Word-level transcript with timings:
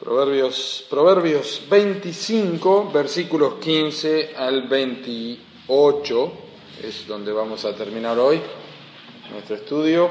Proverbios, 0.00 0.86
Proverbios 0.88 1.62
25, 1.68 2.90
versículos 2.90 3.56
15 3.56 4.34
al 4.34 4.62
28, 4.62 6.32
es 6.82 7.06
donde 7.06 7.30
vamos 7.32 7.66
a 7.66 7.74
terminar 7.74 8.18
hoy 8.18 8.40
nuestro 9.30 9.56
estudio. 9.56 10.08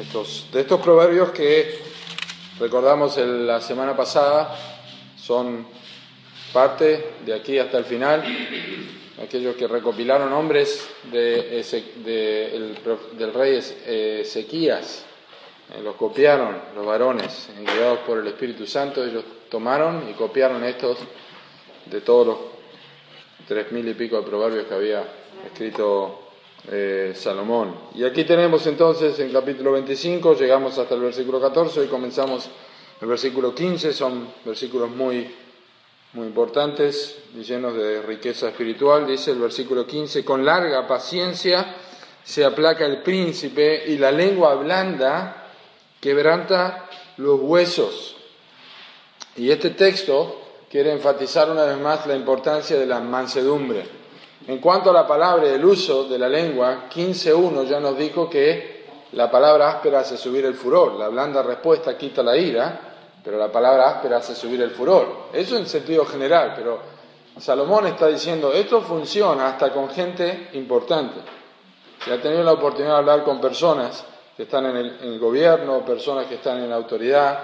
Estos, 0.00 0.46
de 0.52 0.60
estos 0.60 0.80
proverbios 0.80 1.30
que 1.30 1.80
recordamos 2.60 3.16
la 3.16 3.60
semana 3.60 3.96
pasada 3.96 4.56
son 5.16 5.66
parte 6.52 7.14
de 7.26 7.34
aquí 7.34 7.58
hasta 7.58 7.78
el 7.78 7.86
final, 7.86 8.22
aquellos 9.20 9.56
que 9.56 9.66
recopilaron 9.66 10.30
nombres 10.30 10.88
de, 11.10 11.60
del 12.04 13.34
rey 13.34 13.58
Ezequías 13.84 15.07
eh, 15.74 15.82
los 15.82 15.96
copiaron 15.96 16.56
los 16.74 16.86
varones, 16.86 17.48
guiados 17.60 18.00
por 18.00 18.18
el 18.18 18.26
Espíritu 18.26 18.66
Santo, 18.66 19.04
ellos 19.04 19.24
tomaron 19.50 20.08
y 20.08 20.14
copiaron 20.14 20.64
estos 20.64 20.98
de 21.86 22.00
todos 22.00 22.26
los 22.26 22.36
tres 23.46 23.70
mil 23.72 23.86
y 23.88 23.94
pico 23.94 24.16
de 24.16 24.22
proverbios 24.22 24.66
que 24.66 24.74
había 24.74 25.04
escrito 25.44 26.28
eh, 26.70 27.12
Salomón. 27.14 27.74
Y 27.94 28.04
aquí 28.04 28.24
tenemos 28.24 28.66
entonces 28.66 29.18
en 29.20 29.32
capítulo 29.32 29.72
25, 29.72 30.34
llegamos 30.34 30.76
hasta 30.78 30.94
el 30.94 31.00
versículo 31.00 31.40
14, 31.40 31.80
hoy 31.80 31.86
comenzamos 31.86 32.50
el 33.00 33.08
versículo 33.08 33.54
15, 33.54 33.92
son 33.92 34.28
versículos 34.44 34.90
muy, 34.90 35.30
muy 36.14 36.26
importantes 36.26 37.18
y 37.34 37.42
llenos 37.42 37.74
de 37.74 38.02
riqueza 38.02 38.48
espiritual. 38.48 39.06
Dice 39.06 39.30
el 39.30 39.38
versículo 39.38 39.86
15, 39.86 40.24
con 40.24 40.44
larga 40.44 40.86
paciencia 40.86 41.76
se 42.24 42.44
aplaca 42.44 42.84
el 42.84 43.02
príncipe 43.02 43.84
y 43.86 43.96
la 43.96 44.10
lengua 44.10 44.54
blanda 44.56 45.37
quebranta 46.00 46.86
los 47.16 47.40
huesos. 47.40 48.16
Y 49.36 49.50
este 49.50 49.70
texto 49.70 50.40
quiere 50.70 50.92
enfatizar 50.92 51.50
una 51.50 51.64
vez 51.64 51.78
más 51.78 52.06
la 52.06 52.14
importancia 52.14 52.78
de 52.78 52.86
la 52.86 53.00
mansedumbre. 53.00 53.86
En 54.46 54.58
cuanto 54.58 54.90
a 54.90 54.92
la 54.92 55.06
palabra 55.06 55.46
y 55.46 55.54
el 55.54 55.64
uso 55.64 56.04
de 56.04 56.18
la 56.18 56.28
lengua, 56.28 56.88
15.1 56.88 57.64
ya 57.66 57.80
nos 57.80 57.98
dijo 57.98 58.28
que 58.28 58.86
la 59.12 59.30
palabra 59.30 59.70
áspera 59.70 60.00
hace 60.00 60.16
subir 60.16 60.44
el 60.44 60.54
furor, 60.54 60.94
la 60.94 61.08
blanda 61.08 61.42
respuesta 61.42 61.96
quita 61.96 62.22
la 62.22 62.36
ira, 62.36 62.80
pero 63.22 63.38
la 63.38 63.50
palabra 63.50 63.90
áspera 63.90 64.18
hace 64.18 64.34
subir 64.34 64.60
el 64.62 64.70
furor. 64.70 65.28
Eso 65.32 65.56
en 65.56 65.66
sentido 65.66 66.04
general, 66.06 66.54
pero 66.56 66.78
Salomón 67.38 67.86
está 67.86 68.06
diciendo, 68.08 68.52
esto 68.52 68.80
funciona 68.82 69.48
hasta 69.48 69.72
con 69.72 69.88
gente 69.90 70.48
importante. 70.54 71.20
Si 72.04 72.10
ha 72.10 72.20
tenido 72.20 72.42
la 72.42 72.52
oportunidad 72.52 72.94
de 72.94 72.98
hablar 72.98 73.24
con 73.24 73.40
personas 73.40 74.04
que 74.38 74.44
están 74.44 74.66
en 74.66 74.76
el, 74.76 75.18
gobierno, 75.18 75.84
personas 75.84 76.26
que 76.26 76.36
están 76.36 76.62
en 76.62 76.70
la 76.70 76.76
autoridad. 76.76 77.40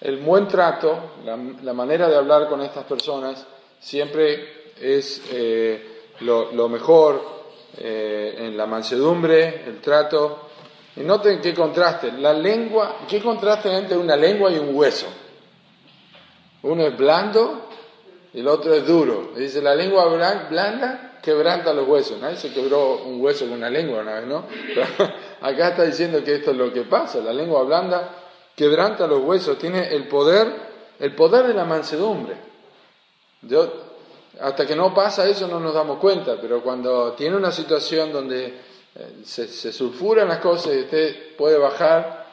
El 0.00 0.16
buen 0.20 0.48
trato, 0.48 1.16
la, 1.22 1.72
manera 1.74 2.08
de 2.08 2.16
hablar 2.16 2.48
con 2.48 2.62
estas 2.62 2.84
personas 2.84 3.46
siempre 3.78 4.72
es 4.80 5.20
eh, 5.30 6.06
lo, 6.20 6.66
mejor 6.70 7.22
eh, 7.76 8.36
en 8.38 8.56
la 8.56 8.64
mansedumbre, 8.64 9.64
el 9.66 9.82
trato. 9.82 10.48
Y 10.96 11.00
noten 11.00 11.42
qué 11.42 11.52
contraste, 11.52 12.12
la 12.12 12.32
lengua, 12.32 13.00
qué 13.06 13.20
contraste 13.20 13.70
entre 13.76 13.98
una 13.98 14.16
lengua 14.16 14.50
y 14.50 14.58
un 14.58 14.74
hueso. 14.74 15.08
Uno 16.62 16.86
es 16.86 16.96
blando 16.96 17.68
y 18.32 18.40
el 18.40 18.48
otro 18.48 18.72
es 18.72 18.86
duro. 18.86 19.32
dice, 19.36 19.60
la 19.60 19.74
lengua 19.74 20.06
blanda 20.48 21.13
quebranta 21.24 21.72
los 21.72 21.88
huesos. 21.88 22.20
Nadie 22.20 22.36
se 22.36 22.52
quebró 22.52 23.02
un 23.04 23.20
hueso 23.20 23.46
con 23.46 23.54
una 23.54 23.70
lengua 23.70 24.02
una 24.02 24.20
vez, 24.20 24.26
¿no? 24.26 24.44
acá 25.40 25.68
está 25.68 25.84
diciendo 25.84 26.22
que 26.22 26.34
esto 26.34 26.50
es 26.50 26.56
lo 26.56 26.72
que 26.72 26.82
pasa. 26.82 27.20
La 27.20 27.32
lengua 27.32 27.62
blanda 27.62 28.10
quebranta 28.54 29.06
los 29.06 29.20
huesos, 29.20 29.58
tiene 29.58 29.88
el 29.94 30.06
poder, 30.06 30.52
el 31.00 31.14
poder 31.14 31.46
de 31.46 31.54
la 31.54 31.64
mansedumbre. 31.64 32.36
hasta 34.38 34.66
que 34.66 34.76
no 34.76 34.92
pasa 34.92 35.26
eso 35.26 35.48
no 35.48 35.58
nos 35.58 35.72
damos 35.72 35.98
cuenta, 35.98 36.36
pero 36.40 36.62
cuando 36.62 37.12
tiene 37.12 37.36
una 37.36 37.50
situación 37.50 38.12
donde 38.12 38.46
eh, 38.94 39.22
se, 39.24 39.72
sulfuran 39.72 40.28
las 40.28 40.38
cosas 40.38 40.74
y 40.74 40.80
usted 40.80 41.36
puede 41.36 41.56
bajar, 41.56 42.26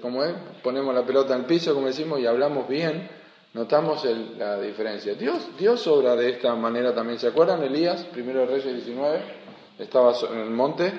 como 0.00 0.22
es, 0.22 0.32
ponemos 0.62 0.94
la 0.94 1.04
pelota 1.04 1.34
el 1.34 1.44
piso, 1.44 1.74
como 1.74 1.88
decimos, 1.88 2.20
y 2.20 2.26
hablamos 2.26 2.68
bien, 2.68 3.10
Notamos 3.56 4.06
la 4.36 4.60
diferencia. 4.60 5.14
Dios, 5.14 5.48
Dios 5.58 5.86
obra 5.86 6.14
de 6.14 6.28
esta 6.28 6.54
manera 6.54 6.94
también. 6.94 7.18
¿Se 7.18 7.28
acuerdan? 7.28 7.62
Elías, 7.62 8.04
primero 8.04 8.40
de 8.40 8.46
Reyes 8.48 8.84
19, 8.84 9.18
estaba 9.78 10.12
en 10.30 10.40
el 10.40 10.50
monte 10.50 10.92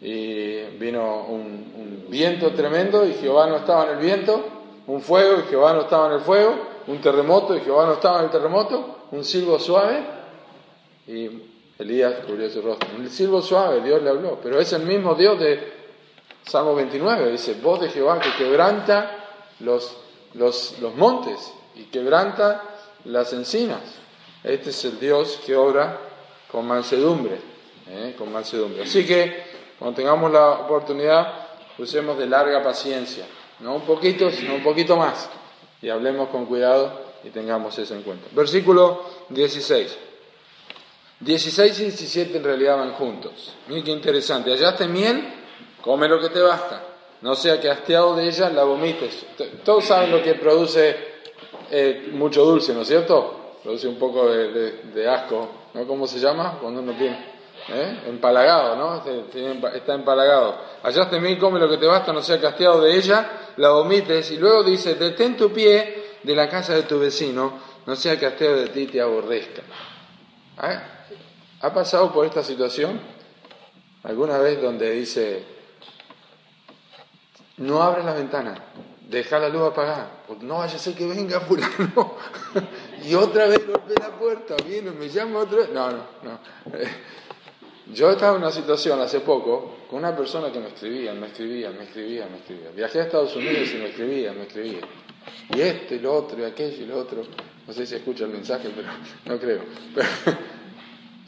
y 0.00 0.62
vino 0.78 1.26
un, 1.26 2.06
viento 2.08 2.52
tremendo 2.52 3.06
y 3.06 3.12
Jehová 3.12 3.46
no 3.46 3.56
estaba 3.56 3.84
en 3.84 3.98
el 3.98 3.98
viento, 3.98 4.42
un 4.86 5.02
fuego 5.02 5.40
y 5.40 5.50
Jehová 5.50 5.74
no 5.74 5.82
estaba 5.82 6.06
en 6.06 6.14
el 6.14 6.20
fuego, 6.20 6.54
un 6.86 6.98
terremoto 7.02 7.54
y 7.54 7.60
Jehová 7.60 7.84
no 7.84 7.92
estaba 7.92 8.20
en 8.20 8.24
el 8.24 8.30
terremoto, 8.30 9.08
un 9.10 9.22
silbo 9.22 9.58
suave 9.58 10.02
y 11.06 11.28
Elías 11.78 12.24
cubrió 12.26 12.48
su 12.48 12.62
rostro. 12.62 12.88
El 12.96 13.10
silbo 13.10 13.42
suave, 13.42 13.82
Dios 13.82 14.02
le 14.02 14.08
habló, 14.08 14.38
pero 14.42 14.58
es 14.58 14.72
el 14.72 14.84
mismo 14.84 15.14
Dios 15.14 15.38
de 15.38 15.72
Salmo 16.46 16.74
29, 16.74 17.32
dice, 17.32 17.52
voz 17.62 17.82
de 17.82 17.90
Jehová 17.90 18.18
que 18.18 18.32
quebranta 18.42 19.10
los, 19.60 19.94
los, 20.32 20.78
los 20.80 20.94
montes 20.94 21.52
y 21.74 21.84
quebranta 21.84 22.62
las 23.04 23.32
encinas. 23.32 23.80
Este 24.44 24.70
es 24.70 24.84
el 24.84 24.98
Dios 24.98 25.40
que 25.44 25.54
obra 25.54 25.98
con 26.50 26.66
mansedumbre, 26.66 27.38
¿eh? 27.88 28.14
con 28.16 28.32
mansedumbre. 28.32 28.82
Así 28.82 29.06
que 29.06 29.44
cuando 29.78 29.96
tengamos 29.96 30.30
la 30.32 30.50
oportunidad, 30.50 31.32
usemos 31.78 32.18
de 32.18 32.26
larga 32.26 32.62
paciencia, 32.62 33.24
no 33.60 33.76
un 33.76 33.82
poquito, 33.82 34.30
sino 34.30 34.54
un 34.54 34.62
poquito 34.62 34.96
más, 34.96 35.28
y 35.80 35.88
hablemos 35.88 36.28
con 36.28 36.46
cuidado 36.46 37.00
y 37.24 37.30
tengamos 37.30 37.78
eso 37.78 37.94
en 37.94 38.02
cuenta. 38.02 38.28
Versículo 38.32 39.04
16. 39.28 39.98
16 41.20 41.78
y 41.78 41.82
17 41.84 42.36
en 42.36 42.44
realidad 42.44 42.76
van 42.76 42.92
juntos. 42.94 43.54
Miren 43.68 43.84
qué 43.84 43.92
interesante. 43.92 44.50
Hallaste 44.50 44.88
miel, 44.88 45.22
come 45.80 46.08
lo 46.08 46.20
que 46.20 46.30
te 46.30 46.40
basta. 46.40 46.82
No 47.20 47.36
sea 47.36 47.60
que 47.60 47.70
hastiado 47.70 48.16
de 48.16 48.26
ella 48.26 48.50
la 48.50 48.64
vomites. 48.64 49.24
Todos 49.64 49.84
saben 49.84 50.10
lo 50.10 50.20
que 50.20 50.34
produce 50.34 51.11
eh, 51.74 52.10
mucho 52.12 52.44
dulce, 52.44 52.74
¿no 52.74 52.82
es 52.82 52.88
cierto? 52.88 53.56
Produce 53.62 53.88
un 53.88 53.98
poco 53.98 54.30
de, 54.30 55.08
asco, 55.08 55.48
¿no? 55.72 55.86
¿Cómo 55.86 56.06
se 56.06 56.18
llama? 56.18 56.58
Cuando 56.60 56.82
uno 56.82 56.92
tiene 56.92 57.16
¿eh? 57.70 58.02
empalagado, 58.08 58.76
¿no? 58.76 59.02
Está 59.72 59.94
empalagado. 59.94 60.58
Hallaste 60.82 61.18
mí, 61.18 61.38
come 61.38 61.58
lo 61.58 61.70
que 61.70 61.78
te 61.78 61.86
basta, 61.86 62.12
no 62.12 62.20
sea 62.20 62.38
castiado 62.38 62.82
de 62.82 62.94
ella, 62.94 63.54
la 63.56 63.70
vomites. 63.70 64.32
Y 64.32 64.36
luego 64.36 64.62
dice, 64.62 64.96
detén 64.96 65.34
tu 65.34 65.50
pie 65.50 66.18
de 66.22 66.36
la 66.36 66.46
casa 66.46 66.74
de 66.74 66.82
tu 66.82 66.98
vecino, 66.98 67.58
no 67.86 67.96
sea 67.96 68.20
castiado 68.20 68.56
de 68.56 68.68
ti 68.68 68.86
te 68.88 69.00
aborrezca. 69.00 69.62
¿Eh? 70.62 70.78
¿Ha 71.62 71.72
pasado 71.72 72.12
por 72.12 72.26
esta 72.26 72.42
situación? 72.42 73.00
¿Alguna 74.02 74.36
vez 74.36 74.60
donde 74.60 74.90
dice, 74.90 75.42
no 77.56 77.82
abres 77.82 78.04
la 78.04 78.12
ventana? 78.12 78.62
Deja 79.12 79.38
la 79.38 79.50
luz 79.50 79.70
apagada, 79.70 80.22
pues 80.26 80.42
no 80.42 80.58
vaya 80.58 80.74
a 80.74 80.78
ser 80.78 80.94
que 80.94 81.06
venga 81.06 81.38
fulano 81.40 82.16
y 83.04 83.14
otra 83.14 83.46
vez 83.46 83.66
golpea 83.66 84.08
la 84.08 84.18
puerta, 84.18 84.56
viene, 84.66 84.90
me 84.90 85.08
llama 85.08 85.40
otra 85.40 85.58
vez. 85.58 85.70
No, 85.70 85.90
no, 85.90 85.98
no. 86.22 86.40
Yo 87.92 88.10
estaba 88.10 88.36
en 88.36 88.42
una 88.42 88.50
situación 88.50 89.00
hace 89.00 89.20
poco 89.20 89.76
con 89.90 89.98
una 89.98 90.16
persona 90.16 90.50
que 90.50 90.58
me 90.58 90.68
escribía, 90.68 91.12
me 91.12 91.26
escribía, 91.26 91.70
me 91.70 91.84
escribía, 91.84 92.26
me 92.26 92.38
escribía. 92.38 92.70
Viajé 92.74 93.00
a 93.00 93.02
Estados 93.04 93.36
Unidos 93.36 93.68
y 93.74 93.76
me 93.76 93.88
escribía, 93.88 94.32
me 94.32 94.42
escribía. 94.44 94.80
Y 95.54 95.60
este, 95.60 95.96
y 95.96 95.98
lo 95.98 96.14
otro, 96.14 96.40
y 96.40 96.44
aquello, 96.44 96.82
y 96.82 96.86
lo 96.86 96.98
otro. 96.98 97.22
No 97.66 97.72
sé 97.72 97.86
si 97.86 97.96
escucha 97.96 98.24
el 98.24 98.30
mensaje, 98.30 98.70
pero 98.74 98.88
no 99.26 99.38
creo. 99.38 99.62
Pero, 99.94 100.08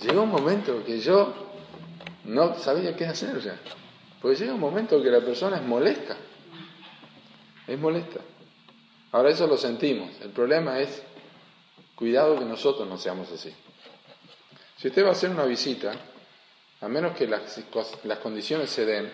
llegó 0.00 0.22
un 0.22 0.30
momento 0.30 0.82
que 0.84 0.98
yo 1.00 1.34
no 2.24 2.58
sabía 2.58 2.96
qué 2.96 3.06
hacer 3.06 3.38
ya. 3.40 3.58
Porque 4.22 4.38
llega 4.38 4.54
un 4.54 4.60
momento 4.60 5.02
que 5.02 5.10
la 5.10 5.20
persona 5.20 5.56
es 5.56 5.62
molesta. 5.62 6.16
Es 7.66 7.78
molesta. 7.78 8.20
Ahora 9.12 9.30
eso 9.30 9.46
lo 9.46 9.56
sentimos. 9.56 10.10
El 10.20 10.30
problema 10.30 10.80
es, 10.80 11.02
cuidado 11.94 12.38
que 12.38 12.44
nosotros 12.44 12.88
no 12.88 12.98
seamos 12.98 13.30
así. 13.30 13.54
Si 14.76 14.88
usted 14.88 15.04
va 15.04 15.10
a 15.10 15.12
hacer 15.12 15.30
una 15.30 15.44
visita, 15.44 15.92
a 16.80 16.88
menos 16.88 17.16
que 17.16 17.26
las, 17.26 18.18
condiciones 18.22 18.70
se 18.70 18.84
den, 18.84 19.10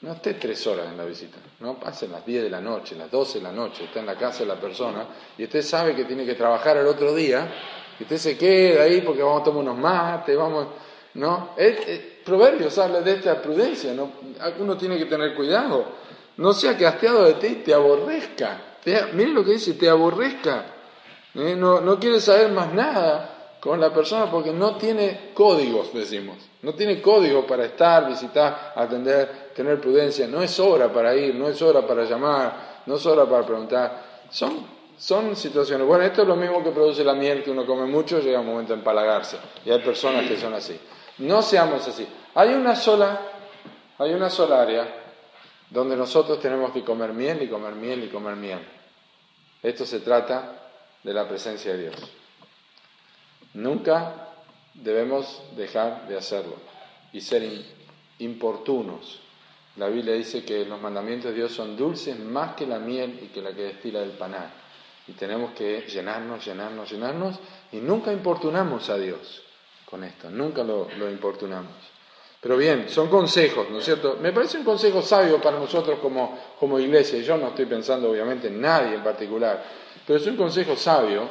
No 0.00 0.12
esté 0.12 0.34
tres 0.34 0.64
horas 0.68 0.86
en 0.86 0.96
la 0.96 1.04
visita, 1.04 1.38
no 1.58 1.80
pasen 1.80 2.12
las 2.12 2.24
10 2.24 2.44
de 2.44 2.50
la 2.50 2.60
noche, 2.60 2.94
las 2.94 3.10
12 3.10 3.38
de 3.38 3.42
la 3.42 3.50
noche, 3.50 3.82
está 3.82 3.98
en 3.98 4.06
la 4.06 4.16
casa 4.16 4.40
de 4.40 4.46
la 4.46 4.60
persona 4.60 5.08
y 5.36 5.42
usted 5.42 5.60
sabe 5.62 5.96
que 5.96 6.04
tiene 6.04 6.24
que 6.24 6.34
trabajar 6.34 6.76
el 6.76 6.86
otro 6.86 7.12
día 7.12 7.48
y 7.98 8.04
usted 8.04 8.16
se 8.16 8.38
queda 8.38 8.84
ahí 8.84 9.00
porque 9.00 9.22
vamos 9.24 9.40
a 9.40 9.44
tomar 9.44 9.62
unos 9.64 9.76
mates, 9.76 10.36
vamos, 10.36 10.68
¿no? 11.14 11.56
Proverbios 12.24 12.78
habla 12.78 13.00
de 13.00 13.14
esta 13.14 13.42
prudencia, 13.42 13.92
¿no? 13.92 14.12
Uno 14.60 14.76
tiene 14.76 14.98
que 14.98 15.06
tener 15.06 15.34
cuidado, 15.34 15.84
no 16.38 16.52
sea 16.52 16.76
que 16.76 16.86
de 16.86 17.34
ti 17.34 17.62
te 17.64 17.74
aborrezca, 17.74 18.76
miren 19.12 19.34
lo 19.34 19.44
que 19.44 19.52
dice, 19.52 19.74
te 19.74 19.88
aborrezca, 19.88 20.66
¿eh? 21.34 21.54
no, 21.56 21.80
no 21.80 21.98
quiere 21.98 22.20
saber 22.20 22.52
más 22.52 22.72
nada 22.72 23.56
con 23.60 23.80
la 23.80 23.92
persona 23.92 24.30
porque 24.30 24.52
no 24.52 24.76
tiene 24.76 25.32
códigos, 25.34 25.92
decimos, 25.92 26.36
no 26.62 26.74
tiene 26.74 27.02
código 27.02 27.44
para 27.44 27.64
estar, 27.64 28.08
visitar, 28.08 28.72
atender, 28.76 29.50
tener 29.54 29.80
prudencia, 29.80 30.28
no 30.28 30.40
es 30.40 30.58
hora 30.60 30.92
para 30.92 31.14
ir, 31.16 31.34
no 31.34 31.48
es 31.48 31.60
hora 31.60 31.84
para 31.84 32.04
llamar, 32.04 32.82
no 32.86 32.94
es 32.94 33.04
hora 33.04 33.24
para 33.26 33.44
preguntar, 33.44 34.02
son, 34.30 34.64
son 34.96 35.34
situaciones, 35.34 35.88
bueno, 35.88 36.04
esto 36.04 36.22
es 36.22 36.28
lo 36.28 36.36
mismo 36.36 36.62
que 36.62 36.70
produce 36.70 37.02
la 37.02 37.14
miel, 37.14 37.42
que 37.42 37.50
uno 37.50 37.66
come 37.66 37.86
mucho, 37.86 38.20
llega 38.20 38.38
un 38.38 38.46
momento 38.46 38.74
de 38.74 38.78
empalagarse, 38.78 39.38
y 39.64 39.72
hay 39.72 39.80
personas 39.80 40.28
que 40.28 40.36
son 40.36 40.54
así, 40.54 40.78
no 41.18 41.42
seamos 41.42 41.88
así, 41.88 42.06
hay 42.36 42.50
una 42.50 42.76
sola, 42.76 43.22
hay 43.98 44.14
una 44.14 44.30
sola 44.30 44.62
área 44.62 45.07
donde 45.70 45.96
nosotros 45.96 46.40
tenemos 46.40 46.72
que 46.72 46.82
comer 46.82 47.12
miel 47.12 47.42
y 47.42 47.48
comer 47.48 47.74
miel 47.74 48.04
y 48.04 48.08
comer 48.08 48.36
miel. 48.36 48.60
Esto 49.62 49.84
se 49.84 50.00
trata 50.00 50.70
de 51.02 51.12
la 51.12 51.28
presencia 51.28 51.72
de 51.72 51.82
Dios. 51.82 51.96
Nunca 53.54 54.28
debemos 54.74 55.42
dejar 55.56 56.06
de 56.08 56.16
hacerlo 56.16 56.56
y 57.12 57.20
ser 57.20 57.42
importunos. 58.18 59.20
La 59.76 59.88
Biblia 59.88 60.14
dice 60.14 60.44
que 60.44 60.64
los 60.64 60.80
mandamientos 60.80 61.30
de 61.30 61.36
Dios 61.36 61.52
son 61.52 61.76
dulces 61.76 62.18
más 62.18 62.54
que 62.54 62.66
la 62.66 62.78
miel 62.78 63.20
y 63.22 63.26
que 63.26 63.42
la 63.42 63.52
que 63.52 63.62
destila 63.62 64.00
del 64.00 64.12
panal. 64.12 64.50
Y 65.06 65.12
tenemos 65.12 65.52
que 65.52 65.82
llenarnos, 65.82 66.44
llenarnos, 66.44 66.90
llenarnos 66.90 67.38
y 67.72 67.76
nunca 67.78 68.12
importunamos 68.12 68.90
a 68.90 68.98
Dios 68.98 69.42
con 69.86 70.04
esto, 70.04 70.28
nunca 70.30 70.62
lo, 70.62 70.88
lo 70.98 71.10
importunamos. 71.10 71.72
Pero 72.40 72.56
bien, 72.56 72.88
son 72.88 73.08
consejos, 73.08 73.68
¿no 73.68 73.78
es 73.78 73.84
cierto? 73.84 74.16
Me 74.20 74.32
parece 74.32 74.58
un 74.58 74.64
consejo 74.64 75.02
sabio 75.02 75.40
para 75.40 75.58
nosotros 75.58 75.98
como, 75.98 76.38
como 76.58 76.78
iglesia. 76.78 77.18
Yo 77.20 77.36
no 77.36 77.48
estoy 77.48 77.66
pensando 77.66 78.10
obviamente 78.10 78.46
en 78.46 78.60
nadie 78.60 78.94
en 78.94 79.02
particular, 79.02 79.64
pero 80.06 80.20
es 80.20 80.26
un 80.26 80.36
consejo 80.36 80.76
sabio 80.76 81.28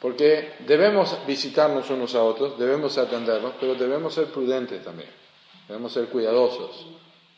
porque 0.00 0.54
debemos 0.60 1.16
visitarnos 1.26 1.90
unos 1.90 2.14
a 2.14 2.22
otros, 2.22 2.58
debemos 2.58 2.96
atendernos, 2.96 3.52
pero 3.60 3.74
debemos 3.74 4.14
ser 4.14 4.26
prudentes 4.26 4.82
también, 4.82 5.10
debemos 5.68 5.92
ser 5.92 6.06
cuidadosos, 6.06 6.86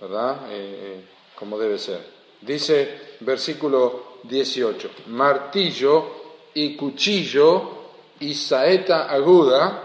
¿verdad? 0.01 0.51
Eh, 0.51 0.53
eh, 0.53 1.05
como 1.35 1.59
debe 1.59 1.79
ser. 1.79 2.01
Dice 2.41 3.17
versículo 3.21 4.19
18, 4.23 4.91
martillo 5.07 6.19
y 6.55 6.77
cuchillo 6.77 7.79
y 8.21 8.35
saeta 8.35 9.11
aguda 9.11 9.85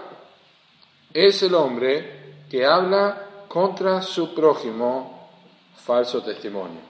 es 1.13 1.44
el 1.44 1.53
hombre 1.56 2.22
que 2.53 2.67
habla 2.67 3.47
contra 3.47 4.00
su 4.03 4.35
prójimo 4.35 5.27
falso 5.75 6.21
testimonio. 6.21 6.81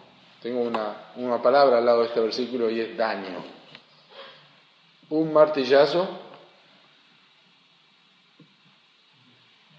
Tengo 0.42 0.60
una, 0.60 1.14
una 1.16 1.42
palabra 1.42 1.78
al 1.78 1.86
lado 1.86 2.02
de 2.02 2.08
este 2.08 2.20
versículo 2.20 2.70
y 2.70 2.82
es 2.82 2.98
daño. 2.98 3.42
Un 5.12 5.32
martillazo, 5.32 6.06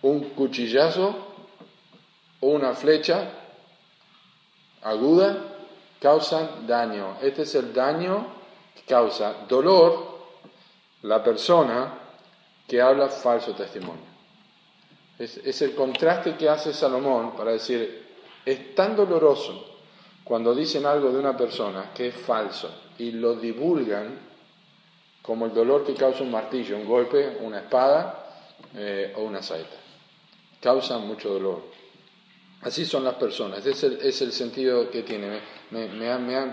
un 0.01 0.31
cuchillazo 0.31 1.17
o 2.41 2.47
una 2.47 2.73
flecha 2.73 3.29
aguda 4.85 5.37
causan 6.01 6.67
daño. 6.67 7.19
Este 7.21 7.43
es 7.43 7.55
el 7.57 7.75
daño 7.75 8.27
que 8.75 8.85
causa 8.85 9.35
dolor 9.47 10.17
la 11.03 11.23
persona 11.23 11.93
que 12.67 12.81
habla 12.81 13.11
falso 13.11 13.53
testimonio. 13.53 14.14
Es, 15.19 15.63
el 15.63 15.75
contraste 15.75 16.37
que 16.37 16.49
hace 16.49 16.73
Salomón 16.73 17.37
para 17.37 17.53
decir, 17.53 18.05
es 18.45 18.75
tan 18.75 18.97
doloroso 18.97 19.77
cuando 20.25 20.55
dicen 20.55 20.87
algo 20.87 21.13
de 21.13 21.19
una 21.19 21.37
persona 21.37 21.93
que 21.95 22.09
es 22.09 22.15
falso 22.15 22.71
y 22.99 23.13
lo 23.13 23.35
divulgan 23.35 24.19
como 25.23 25.47
el 25.47 25.55
dolor 25.55 25.85
que 25.85 25.95
causa 25.95 26.23
un 26.23 26.31
martillo, 26.31 26.77
un 26.77 26.87
golpe, 26.87 27.39
una 27.41 27.61
espada 27.61 28.27
eh, 28.75 29.13
o 29.17 29.23
una 29.23 29.43
saeta. 29.43 29.77
Causa 30.61 30.99
mucho 30.99 31.31
dolor. 31.31 31.63
Así 32.65 32.87
son 32.87 33.05
las 33.05 33.17
personas, 33.17 33.65
es 33.67 33.83
el, 33.85 33.99
es 34.01 34.23
el 34.23 34.33
sentido 34.33 34.91
que 34.91 35.03
tiene. 35.03 35.39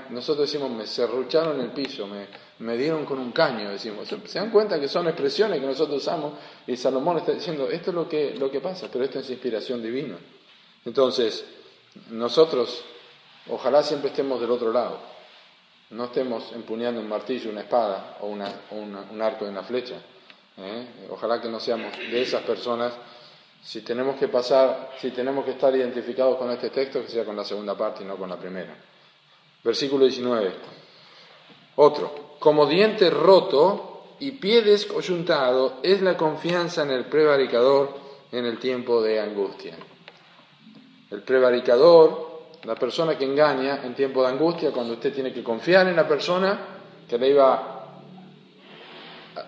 nosotros 0.09 0.51
decimos, 0.51 0.69
me 0.69 0.85
cerrucharon 0.85 1.61
el 1.61 1.71
piso, 1.71 2.05
me, 2.05 2.27
me 2.59 2.75
dieron 2.75 3.05
con 3.05 3.17
un 3.17 3.31
caño, 3.31 3.69
decimos. 3.69 4.09
Se 4.25 4.39
dan 4.39 4.51
cuenta 4.51 4.77
que 4.77 4.89
son 4.89 5.07
expresiones 5.07 5.61
que 5.61 5.65
nosotros 5.65 6.01
usamos 6.01 6.33
y 6.67 6.75
Salomón 6.75 7.17
está 7.17 7.31
diciendo, 7.31 7.69
esto 7.69 7.91
es 7.91 7.95
lo 7.95 8.09
que, 8.09 8.35
lo 8.35 8.51
que 8.51 8.59
pasa, 8.59 8.89
pero 8.91 9.05
esto 9.05 9.19
es 9.19 9.29
inspiración 9.29 9.81
divina. 9.81 10.17
Entonces, 10.83 11.45
nosotros 12.09 12.83
ojalá 13.47 13.81
siempre 13.81 14.09
estemos 14.09 14.41
del 14.41 14.51
otro 14.51 14.73
lado, 14.73 14.99
no 15.91 16.05
estemos 16.05 16.51
empuñando 16.51 16.99
un 16.99 17.07
martillo, 17.07 17.49
una 17.51 17.61
espada 17.61 18.17
o, 18.19 18.27
una, 18.27 18.51
un 18.71 19.21
arco 19.21 19.45
y 19.45 19.49
una 19.49 19.63
flecha. 19.63 19.95
¿eh? 20.57 20.87
Ojalá 21.09 21.41
que 21.41 21.47
no 21.47 21.59
seamos 21.59 21.97
de 21.97 22.21
esas 22.21 22.43
personas. 22.43 22.93
Si 23.63 23.81
tenemos 23.81 24.17
que 24.17 24.27
pasar, 24.27 24.91
si 24.99 25.11
tenemos 25.11 25.45
que 25.45 25.51
estar 25.51 25.75
identificados 25.75 26.37
con 26.37 26.49
este 26.51 26.69
texto, 26.69 27.01
que 27.01 27.09
sea 27.09 27.25
con 27.25 27.35
la 27.35 27.45
segunda 27.45 27.77
parte 27.77 28.03
y 28.03 28.07
no 28.07 28.17
con 28.17 28.29
la 28.29 28.37
primera. 28.37 28.75
Versículo 29.63 30.05
19. 30.05 30.51
Otro 31.75 32.31
como 32.41 32.65
diente 32.65 33.11
roto 33.11 34.15
y 34.19 34.31
pie 34.31 34.63
descoyuntado 34.63 35.75
es 35.83 36.01
la 36.01 36.17
confianza 36.17 36.81
en 36.81 36.89
el 36.89 37.05
prevaricador 37.05 37.95
en 38.31 38.45
el 38.45 38.57
tiempo 38.57 39.01
de 39.01 39.19
angustia. 39.19 39.75
El 41.11 41.21
prevaricador, 41.21 42.41
la 42.63 42.73
persona 42.73 43.15
que 43.15 43.25
engaña 43.25 43.83
en 43.83 43.93
tiempo 43.93 44.23
de 44.23 44.29
angustia, 44.29 44.71
cuando 44.71 44.93
usted 44.93 45.13
tiene 45.13 45.31
que 45.31 45.43
confiar 45.43 45.87
en 45.87 45.95
la 45.95 46.07
persona 46.07 46.59
que 47.07 47.19
le 47.19 47.29
iba 47.29 47.70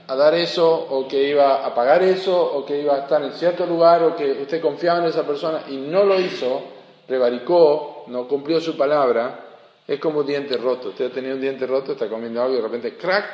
a 0.08 0.16
dar 0.16 0.34
eso 0.36 0.70
o 0.70 1.08
que 1.08 1.30
iba 1.30 1.66
a 1.66 1.74
pagar 1.74 2.04
eso 2.04 2.36
o 2.36 2.66
que 2.66 2.82
iba 2.82 2.96
a 2.96 3.00
estar 3.00 3.22
en 3.24 3.34
cierto 3.34 3.66
lugar 3.66 4.04
o 4.04 4.16
que 4.16 4.32
usted 4.32 4.62
confiaba 4.62 5.00
en 5.00 5.06
esa 5.06 5.26
persona 5.26 5.64
y 5.68 5.78
no 5.78 6.04
lo 6.04 6.20
hizo, 6.20 6.64
prevaricó, 7.08 8.06
no 8.08 8.28
cumplió 8.28 8.62
su 8.62 8.78
palabra, 8.78 9.44
es 9.88 10.00
como 10.00 10.20
un 10.20 10.26
diente 10.26 10.58
roto. 10.58 10.90
Usted 10.90 11.08
ha 11.08 11.14
tenido 11.14 11.36
un 11.36 11.42
diente 11.42 11.68
roto, 11.68 11.94
está 11.94 12.08
comiendo 12.08 12.42
algo 12.42 12.54
y 12.54 12.58
de 12.58 12.64
repente 12.64 12.98
crack. 12.98 13.26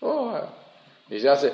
Oh, 0.00 0.34
y 1.10 1.18
ya 1.18 1.32
hace, 1.32 1.52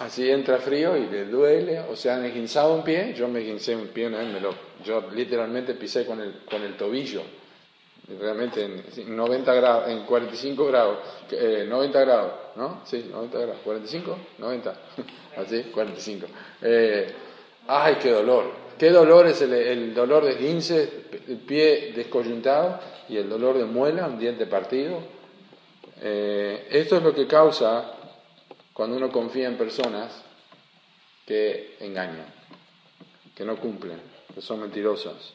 así 0.00 0.30
entra 0.30 0.58
frío 0.58 0.96
y 0.96 1.06
le 1.06 1.24
duele. 1.24 1.80
O 1.80 1.96
sea, 1.96 2.16
han 2.16 2.26
esguinzado 2.26 2.74
un 2.74 2.84
pie. 2.84 3.14
Yo 3.14 3.26
me 3.26 3.40
esguincé 3.40 3.74
un 3.74 3.88
pie 3.88 4.06
una 4.06 4.18
vez, 4.18 4.28
me 4.28 4.40
lo, 4.40 4.54
yo 4.84 5.10
literalmente 5.12 5.74
pisé 5.74 6.04
con 6.04 6.20
el, 6.20 6.40
con 6.48 6.62
el 6.62 6.76
tobillo. 6.76 7.22
Realmente 8.08 8.64
en 8.64 9.16
90 9.16 9.54
grados, 9.54 9.88
en 9.90 10.04
45 10.04 10.66
grados, 10.66 10.98
90 11.30 11.68
eh, 12.00 12.04
grados, 12.04 12.32
¿no? 12.56 12.80
Sí, 12.86 13.06
90 13.10 13.38
grados, 13.38 13.58
45, 13.62 14.18
90, 14.38 14.74
así, 15.36 15.62
45. 15.64 16.26
Eh, 16.62 17.14
ay, 17.66 17.96
qué 18.00 18.10
dolor. 18.10 18.68
¿Qué 18.78 18.90
dolor 18.90 19.26
es 19.26 19.42
el, 19.42 19.92
dolor 19.92 20.24
de 20.24 20.32
esguince, 20.32 21.06
el 21.26 21.38
pie 21.38 21.92
descoyuntado 21.94 22.80
y 23.08 23.18
el 23.18 23.28
dolor 23.28 23.58
de 23.58 23.64
muela, 23.64 24.06
un 24.06 24.18
diente 24.18 24.46
partido? 24.46 25.00
Eh, 26.00 26.68
esto 26.70 26.96
es 26.96 27.02
lo 27.02 27.12
que 27.12 27.26
causa 27.26 27.92
cuando 28.72 28.96
uno 28.96 29.10
confía 29.10 29.48
en 29.48 29.58
personas 29.58 30.24
que 31.26 31.76
engañan, 31.80 32.32
que 33.34 33.44
no 33.44 33.56
cumplen, 33.56 34.00
que 34.32 34.40
son 34.40 34.60
mentirosas. 34.60 35.34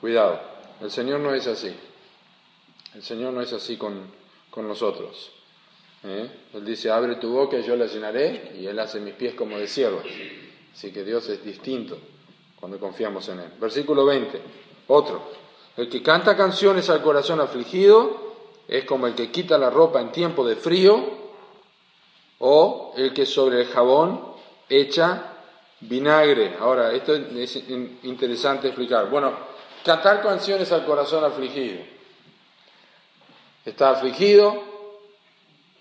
Cuidado, 0.00 0.55
el 0.80 0.90
Señor 0.90 1.20
no 1.20 1.34
es 1.34 1.46
así. 1.46 1.74
El 2.94 3.02
Señor 3.02 3.32
no 3.32 3.40
es 3.40 3.52
así 3.52 3.76
con, 3.76 4.26
nosotros. 4.56 5.32
¿eh? 6.02 6.30
Él 6.54 6.64
dice, 6.64 6.90
abre 6.90 7.16
tu 7.16 7.30
boca 7.30 7.58
y 7.58 7.62
yo 7.62 7.76
la 7.76 7.86
llenaré, 7.86 8.52
y 8.58 8.66
Él 8.66 8.78
hace 8.78 9.00
mis 9.00 9.14
pies 9.14 9.34
como 9.34 9.58
de 9.58 9.68
siervas. 9.68 10.06
Así 10.72 10.92
que 10.92 11.04
Dios 11.04 11.28
es 11.28 11.44
distinto 11.44 11.98
cuando 12.58 12.78
confiamos 12.80 13.28
en 13.28 13.40
Él. 13.40 13.50
Versículo 13.60 14.06
20, 14.06 14.40
otro. 14.88 15.22
El 15.76 15.90
que 15.90 16.02
canta 16.02 16.36
canciones 16.36 16.88
al 16.88 17.02
corazón 17.02 17.40
afligido 17.40 18.34
es 18.66 18.84
como 18.84 19.06
el 19.06 19.14
que 19.14 19.30
quita 19.30 19.58
la 19.58 19.68
ropa 19.68 20.00
en 20.00 20.10
tiempo 20.10 20.46
de 20.46 20.56
frío 20.56 21.04
o 22.38 22.94
el 22.96 23.12
que 23.12 23.26
sobre 23.26 23.60
el 23.60 23.66
jabón 23.66 24.22
echa 24.70 25.34
vinagre. 25.80 26.56
Ahora, 26.58 26.92
esto 26.92 27.14
es 27.14 27.56
interesante 28.02 28.68
explicar. 28.68 29.10
Bueno, 29.10 29.34
cantar 29.86 30.20
canciones 30.20 30.72
al 30.72 30.84
corazón 30.84 31.22
afligido. 31.22 31.78
Está 33.64 33.90
afligido, 33.90 34.60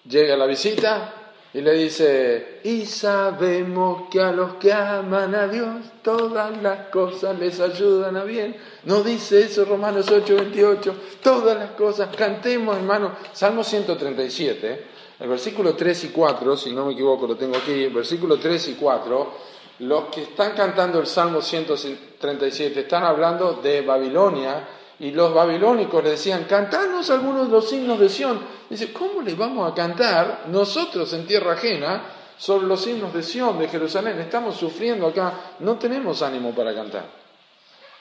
llega 0.07 0.37
la 0.37 0.45
visita 0.45 1.11
y 1.51 1.61
le 1.61 1.73
dice, 1.73 2.59
y 2.63 2.85
sabemos 2.85 4.03
que 4.11 4.21
a 4.21 4.31
los 4.31 4.55
que 4.55 4.71
aman 4.71 5.33
a 5.33 5.47
Dios 5.47 5.77
todas 6.03 6.61
las 6.61 6.89
cosas 6.89 7.39
les 7.39 7.59
ayudan 7.59 8.15
a 8.15 8.23
bien. 8.23 8.55
No 8.83 9.01
dice 9.01 9.41
eso 9.41 9.65
Romanos 9.65 10.11
8, 10.11 10.35
28, 10.35 10.95
todas 11.23 11.57
las 11.57 11.71
cosas, 11.71 12.15
cantemos 12.15 12.77
hermano, 12.77 13.13
Salmo 13.33 13.63
137, 13.63 14.85
el 15.19 15.27
versículo 15.27 15.75
3 15.75 16.03
y 16.03 16.07
4, 16.09 16.57
si 16.57 16.73
no 16.73 16.85
me 16.85 16.93
equivoco 16.93 17.25
lo 17.25 17.35
tengo 17.35 17.57
aquí, 17.57 17.85
el 17.85 17.93
versículo 17.93 18.37
3 18.37 18.67
y 18.67 18.73
4, 18.75 19.54
los 19.79 20.05
que 20.05 20.23
están 20.23 20.53
cantando 20.53 20.99
el 20.99 21.07
Salmo 21.07 21.41
137 21.41 22.81
están 22.81 23.03
hablando 23.03 23.53
de 23.53 23.81
Babilonia 23.81 24.67
y 24.99 25.11
los 25.11 25.33
babilónicos 25.33 26.03
le 26.03 26.11
decían, 26.11 26.45
cantanos 26.45 27.09
algunos 27.09 27.47
de 27.47 27.51
los 27.51 27.69
signos 27.69 27.99
de 27.99 28.07
Sión. 28.07 28.39
Dice, 28.69 28.93
¿cómo 28.93 29.21
le 29.21 29.35
vamos 29.35 29.69
a 29.69 29.75
cantar 29.75 30.45
nosotros 30.47 31.11
en 31.13 31.27
tierra 31.27 31.53
ajena 31.53 32.03
sobre 32.37 32.67
los 32.67 32.81
signos 32.81 33.13
de 33.13 33.21
Sión, 33.21 33.59
de 33.59 33.67
Jerusalén? 33.67 34.19
Estamos 34.19 34.55
sufriendo 34.55 35.07
acá, 35.07 35.33
no 35.59 35.77
tenemos 35.77 36.21
ánimo 36.21 36.55
para 36.55 36.73
cantar. 36.73 37.05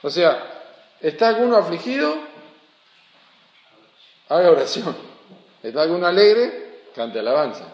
O 0.02 0.10
sea, 0.10 0.62
¿está 1.00 1.28
alguno 1.28 1.56
afligido? 1.56 2.14
Haga 4.28 4.50
oración. 4.50 4.96
¿Está 5.62 5.82
alguno 5.82 6.06
alegre? 6.06 6.82
Cante 6.94 7.18
alabanza. 7.18 7.73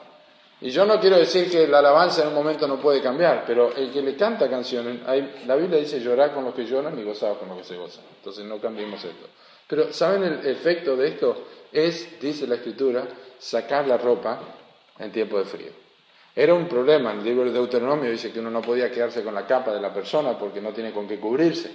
Y 0.62 0.70
yo 0.70 0.84
no 0.84 1.00
quiero 1.00 1.16
decir 1.16 1.50
que 1.50 1.66
la 1.66 1.78
alabanza 1.78 2.22
en 2.22 2.28
un 2.28 2.34
momento 2.34 2.68
no 2.68 2.78
puede 2.78 3.00
cambiar, 3.00 3.44
pero 3.46 3.74
el 3.74 3.90
que 3.90 4.02
le 4.02 4.14
canta 4.14 4.48
canciones, 4.50 5.00
la 5.46 5.56
Biblia 5.56 5.78
dice 5.78 6.00
llorar 6.00 6.34
con 6.34 6.44
los 6.44 6.54
que 6.54 6.66
lloran 6.66 6.98
y 6.98 7.02
gozar 7.02 7.38
con 7.38 7.48
los 7.48 7.58
que 7.58 7.64
se 7.64 7.76
gozan. 7.76 8.04
Entonces 8.16 8.44
no 8.44 8.58
cambiemos 8.60 9.02
esto. 9.02 9.26
Pero 9.66 9.92
¿saben 9.92 10.22
el 10.22 10.46
efecto 10.46 10.96
de 10.96 11.08
esto? 11.08 11.44
Es, 11.72 12.20
dice 12.20 12.46
la 12.46 12.56
Escritura, 12.56 13.08
sacar 13.38 13.86
la 13.86 13.96
ropa 13.96 14.38
en 14.98 15.10
tiempo 15.10 15.38
de 15.38 15.44
frío. 15.44 15.70
Era 16.36 16.52
un 16.52 16.68
problema, 16.68 17.12
el 17.12 17.24
libro 17.24 17.44
de 17.44 17.52
Deuteronomio 17.52 18.10
dice 18.10 18.30
que 18.30 18.40
uno 18.40 18.50
no 18.50 18.60
podía 18.60 18.90
quedarse 18.90 19.22
con 19.22 19.34
la 19.34 19.46
capa 19.46 19.72
de 19.72 19.80
la 19.80 19.92
persona 19.92 20.38
porque 20.38 20.60
no 20.60 20.72
tiene 20.72 20.92
con 20.92 21.08
qué 21.08 21.18
cubrirse, 21.18 21.70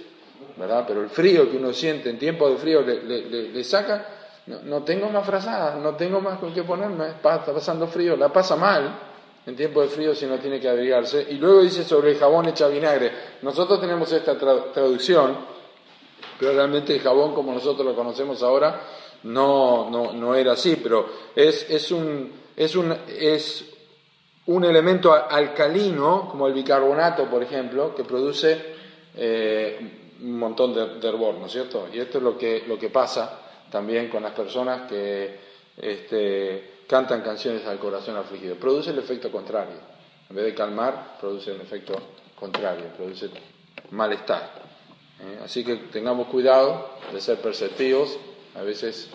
¿verdad? 0.56 0.84
Pero 0.86 1.02
el 1.02 1.10
frío 1.10 1.50
que 1.50 1.56
uno 1.56 1.72
siente 1.72 2.08
en 2.08 2.18
tiempo 2.18 2.48
de 2.48 2.56
frío 2.56 2.82
le 2.82 3.64
saca 3.64 4.25
no, 4.46 4.82
tengo 4.84 5.08
más 5.08 5.26
frazadas, 5.26 5.76
no 5.80 5.96
tengo 5.96 6.20
más 6.20 6.38
con 6.38 6.54
qué 6.54 6.62
ponerme, 6.62 7.08
está 7.08 7.44
pasando 7.44 7.88
frío, 7.88 8.16
la 8.16 8.32
pasa 8.32 8.54
mal 8.54 8.96
en 9.44 9.56
tiempo 9.56 9.82
de 9.82 9.88
frío 9.88 10.14
si 10.14 10.26
no 10.26 10.38
tiene 10.38 10.60
que 10.60 10.68
abrigarse. 10.68 11.26
Y 11.30 11.34
luego 11.34 11.62
dice 11.62 11.82
sobre 11.84 12.12
el 12.12 12.18
jabón 12.18 12.46
hecha 12.46 12.68
vinagre. 12.68 13.12
Nosotros 13.42 13.80
tenemos 13.80 14.10
esta 14.12 14.38
traducción, 14.38 15.36
pero 16.38 16.52
realmente 16.52 16.94
el 16.94 17.00
jabón 17.00 17.34
como 17.34 17.52
nosotros 17.52 17.84
lo 17.84 17.94
conocemos 17.94 18.42
ahora 18.42 18.80
no, 19.24 19.90
no, 19.90 20.12
no 20.12 20.34
era 20.34 20.52
así, 20.52 20.76
pero 20.76 21.06
es, 21.34 21.68
es, 21.68 21.90
un, 21.90 22.32
es, 22.56 22.76
un, 22.76 22.94
es 23.08 23.64
un 24.46 24.64
elemento 24.64 25.12
alcalino, 25.12 26.28
como 26.30 26.46
el 26.46 26.52
bicarbonato, 26.52 27.24
por 27.24 27.42
ejemplo, 27.42 27.94
que 27.94 28.04
produce 28.04 28.74
eh, 29.16 30.14
un 30.20 30.38
montón 30.38 30.72
de, 30.72 31.00
de 31.00 31.12
¿no 31.12 31.46
es 31.46 31.52
cierto? 31.52 31.88
Y 31.92 31.98
esto 31.98 32.18
es 32.18 32.24
lo 32.24 32.38
que, 32.38 32.64
lo 32.68 32.78
que 32.78 32.90
pasa 32.90 33.45
también 33.70 34.08
con 34.08 34.22
las 34.22 34.32
personas 34.32 34.88
que 34.88 35.38
este, 35.76 36.82
cantan 36.86 37.22
canciones 37.22 37.64
al 37.66 37.78
corazón 37.78 38.16
afligido. 38.16 38.56
Produce 38.56 38.90
el 38.90 38.98
efecto 38.98 39.30
contrario. 39.30 39.76
En 40.28 40.36
vez 40.36 40.44
de 40.44 40.54
calmar, 40.54 41.16
produce 41.20 41.52
un 41.52 41.60
efecto 41.60 41.94
contrario, 42.34 42.86
produce 42.96 43.30
malestar. 43.90 44.50
¿eh? 45.20 45.40
Así 45.44 45.64
que 45.64 45.76
tengamos 45.76 46.28
cuidado 46.28 46.90
de 47.12 47.20
ser 47.20 47.38
perceptivos. 47.38 48.18
A 48.54 48.62
veces 48.62 49.08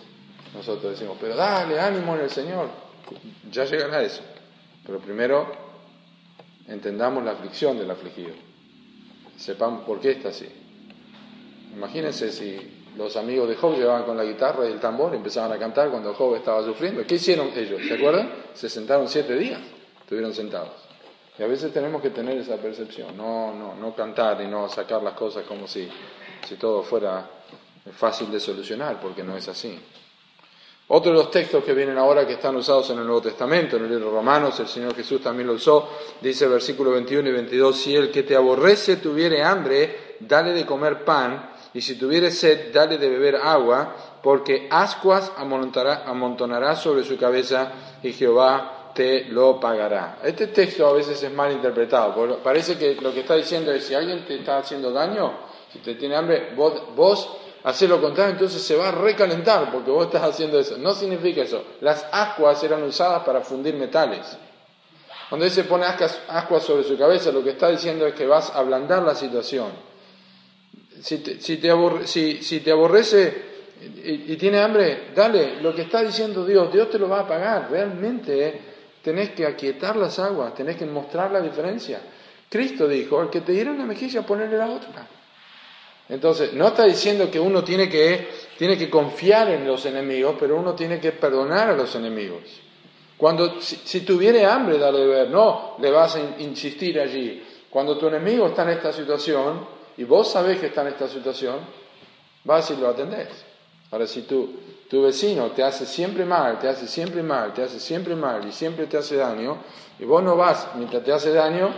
nosotros 0.54 0.94
decimos, 0.94 1.18
pero 1.20 1.36
dale 1.36 1.80
ánimo 1.80 2.16
en 2.16 2.22
el 2.22 2.30
Señor. 2.30 2.70
Ya 3.50 3.66
llegará 3.66 4.02
eso. 4.02 4.22
Pero 4.86 5.00
primero 5.00 5.52
entendamos 6.68 7.24
la 7.24 7.32
aflicción 7.32 7.78
del 7.78 7.92
afligido. 7.92 8.34
Sepamos 9.38 9.84
por 9.86 10.00
qué 10.00 10.12
está 10.12 10.30
así. 10.30 10.48
Imagínense 11.74 12.32
si 12.32 12.81
los 12.98 13.16
amigos 13.16 13.48
de 13.48 13.56
Job 13.56 13.76
llevaban 13.76 14.04
con 14.04 14.18
la 14.18 14.24
guitarra 14.24 14.68
y 14.68 14.74
el 14.74 14.80
tambor 14.80 15.14
y 15.14 15.18
empezaban 15.18 15.52
a 15.52 15.58
cantar 15.58 15.90
cuando 15.90 16.14
Job 16.14 16.36
estaba 16.36 16.64
sufriendo. 16.64 17.06
¿Qué 17.06 17.16
hicieron 17.16 17.52
ellos? 17.56 17.82
¿Se 17.88 17.94
acuerdan? 17.94 18.32
Se 18.54 18.70
sentaron 18.70 19.08
siete 19.08 19.36
días, 19.36 19.62
estuvieron 20.02 20.34
sentados. 20.34 20.72
Y 21.38 21.44
a 21.44 21.48
veces 21.48 21.74
tenemos 21.74 22.02
que 22.02 22.10
tener 22.10 22.38
esa 22.38 22.58
percepción, 22.58 23.16
no, 23.16 23.54
no, 23.54 23.76
no 23.76 23.96
cantar 23.96 24.42
y 24.42 24.48
no 24.48 24.68
sacar 24.70 25.02
las 25.02 25.14
cosas 25.14 25.46
como 25.46 25.68
si, 25.68 25.90
si 26.48 26.56
todo 26.56 26.84
fuera 26.84 27.30
fácil 27.98 28.32
de 28.32 28.40
solucionar, 28.40 29.00
porque 29.00 29.24
no 29.24 29.36
es 29.36 29.48
así. 29.48 29.80
Otro 30.94 31.14
de 31.14 31.18
los 31.18 31.32
textos 31.32 31.64
que 31.64 31.74
vienen 31.74 31.98
ahora 31.98 32.28
que 32.28 32.34
están 32.34 32.56
usados 32.58 32.90
en 32.90 33.00
el 33.00 33.06
Nuevo 33.06 33.22
Testamento, 33.22 33.78
en 33.78 33.84
el 33.84 33.92
libro 33.92 34.08
de 34.08 34.12
Romanos, 34.12 34.60
el 34.60 34.68
Señor 34.68 34.94
Jesús 34.94 35.22
también 35.22 35.48
lo 35.48 35.54
usó, 35.54 35.90
dice 36.20 36.48
versículo 36.48 36.92
21 36.92 37.30
y 37.30 37.32
22, 37.32 37.78
si 37.78 37.96
el 37.96 38.12
que 38.12 38.24
te 38.24 38.36
aborrece 38.36 38.98
tuviere 38.98 39.42
hambre, 39.42 40.18
dale 40.20 40.52
de 40.52 40.66
comer 40.66 41.06
pan, 41.06 41.51
y 41.74 41.82
si 41.82 41.96
tuviere 41.96 42.32
sed, 42.32 42.74
dale 42.74 42.98
de 42.98 43.10
beber 43.10 43.38
agua, 43.38 43.96
porque 44.22 44.68
ascuas 44.70 45.32
amontonará 45.38 46.76
sobre 46.76 47.04
su 47.04 47.18
cabeza 47.18 47.72
y 48.04 48.12
Jehová 48.12 48.92
te 48.94 49.26
lo 49.26 49.60
pagará. 49.60 50.20
Este 50.22 50.48
texto 50.48 50.86
a 50.86 50.94
veces 50.94 51.24
es 51.24 51.32
mal 51.32 51.52
interpretado, 51.52 52.40
parece 52.44 52.78
que 52.78 52.96
lo 52.96 53.14
que 53.14 53.22
está 53.22 53.36
diciendo 53.36 53.72
es, 53.72 53.86
si 53.86 53.96
alguien 53.96 54.26
te 54.26 54.36
está 54.36 54.58
haciendo 54.58 54.92
daño, 54.92 55.32
si 55.72 55.80
te 55.80 55.96
tiene 55.96 56.18
hambre, 56.18 56.52
vos, 56.56 56.94
vos 56.94 57.38
haces 57.64 57.90
lo 57.90 58.02
contrario, 58.02 58.34
entonces 58.34 58.62
se 58.62 58.76
va 58.76 58.90
a 58.90 58.92
recalentar 58.92 59.72
porque 59.72 59.92
vos 59.92 60.08
estás 60.08 60.24
haciendo 60.24 60.60
eso. 60.60 60.78
No 60.78 60.94
significa 60.94 61.44
eso. 61.44 61.64
Las 61.80 62.06
ascuas 62.12 62.62
eran 62.64 62.84
usadas 62.84 63.24
para 63.24 63.40
fundir 63.40 63.76
metales. 63.76 64.38
Cuando 65.30 65.46
él 65.46 65.52
se 65.52 65.64
pone 65.64 65.86
ascuas 65.86 66.64
sobre 66.64 66.84
su 66.84 66.98
cabeza, 66.98 67.32
lo 67.32 67.42
que 67.42 67.52
está 67.52 67.70
diciendo 67.70 68.06
es 68.06 68.14
que 68.14 68.28
vas 68.28 68.50
a 68.50 68.60
ablandar 68.60 69.04
la 69.04 69.16
situación 69.16 69.91
si 71.02 71.18
te, 71.18 71.42
si 71.42 71.58
te, 71.58 72.72
aborrece 72.72 73.34
y, 74.04 74.36
tiene 74.36 74.60
hambre, 74.60 75.10
dale, 75.16 75.62
lo 75.62 75.74
que 75.74 75.84
está 75.84 76.04
diciendo 76.04 76.46
Dios, 76.46 76.72
Dios 76.72 76.90
te 76.90 77.00
lo 77.00 77.10
va 77.10 77.22
a 77.22 77.28
pagar. 77.28 77.70
Realmente 77.72 78.48
eh, 78.48 78.62
tenés 79.02 79.32
que 79.32 79.46
aquietar 79.46 79.96
las 79.96 80.20
aguas, 80.20 80.54
tenés 80.54 80.78
que 80.78 80.86
mostrar 80.86 81.32
la 81.32 81.42
diferencia. 81.42 82.02
Cristo 82.50 82.88
dijo, 82.88 83.22
el 83.22 83.30
que 83.30 83.42
te 83.42 83.52
diera 83.52 83.72
una 83.72 83.86
mejilla, 83.86 84.22
ponerle 84.26 84.58
la 84.58 84.70
otra. 84.70 85.08
Entonces, 86.10 86.54
no 86.54 86.68
está 86.68 86.84
diciendo 86.84 87.32
que 87.32 87.40
uno 87.40 87.64
tiene 87.64 87.90
que, 87.90 88.28
tiene 88.58 88.78
que 88.78 88.90
confiar 88.90 89.50
en 89.50 89.66
los 89.66 89.86
enemigos, 89.86 90.36
pero 90.40 90.58
uno 90.58 90.76
tiene 90.76 91.00
que 91.00 91.14
perdonar 91.14 91.70
a 91.70 91.74
los 91.76 91.96
enemigos. 91.96 92.42
Cuando, 93.18 93.62
si, 93.62 93.78
si 93.78 94.02
tuviere 94.02 94.46
hambre, 94.46 94.78
dale 94.78 95.00
de 95.00 95.08
beber, 95.08 95.30
no 95.30 95.78
le 95.80 95.90
vas 95.90 96.16
a 96.18 96.20
insistir 96.40 97.00
allí. 97.00 97.42
Cuando 97.70 97.98
tu 97.98 98.08
enemigo 98.08 98.48
está 98.48 98.64
en 98.64 98.70
esta 98.72 98.92
situación, 98.92 99.81
y 100.02 100.04
vos 100.04 100.32
sabés 100.32 100.60
que 100.60 100.66
está 100.66 100.82
en 100.82 100.88
esta 100.88 101.08
situación, 101.08 101.60
vas 102.44 102.72
y 102.72 102.76
lo 102.76 102.88
atendés. 102.88 103.28
Ahora, 103.92 104.08
si 104.08 104.24
tu, 104.24 104.50
tu 104.90 105.04
vecino 105.04 105.52
te 105.52 105.62
hace 105.62 105.86
siempre 105.86 106.26
mal, 106.26 106.58
te 106.58 106.68
hace 106.68 106.88
siempre 106.88 107.22
mal, 107.22 107.54
te 107.54 107.62
hace 107.62 107.80
siempre 107.80 108.16
mal 108.16 108.44
y 108.48 108.52
siempre 108.52 108.88
te 108.88 108.98
hace 108.98 109.18
daño, 109.18 109.58
y 110.00 110.06
vos 110.06 110.24
no 110.24 110.36
vas 110.36 110.70
mientras 110.74 111.04
te 111.04 111.12
hace 111.12 111.32
daño, 111.32 111.70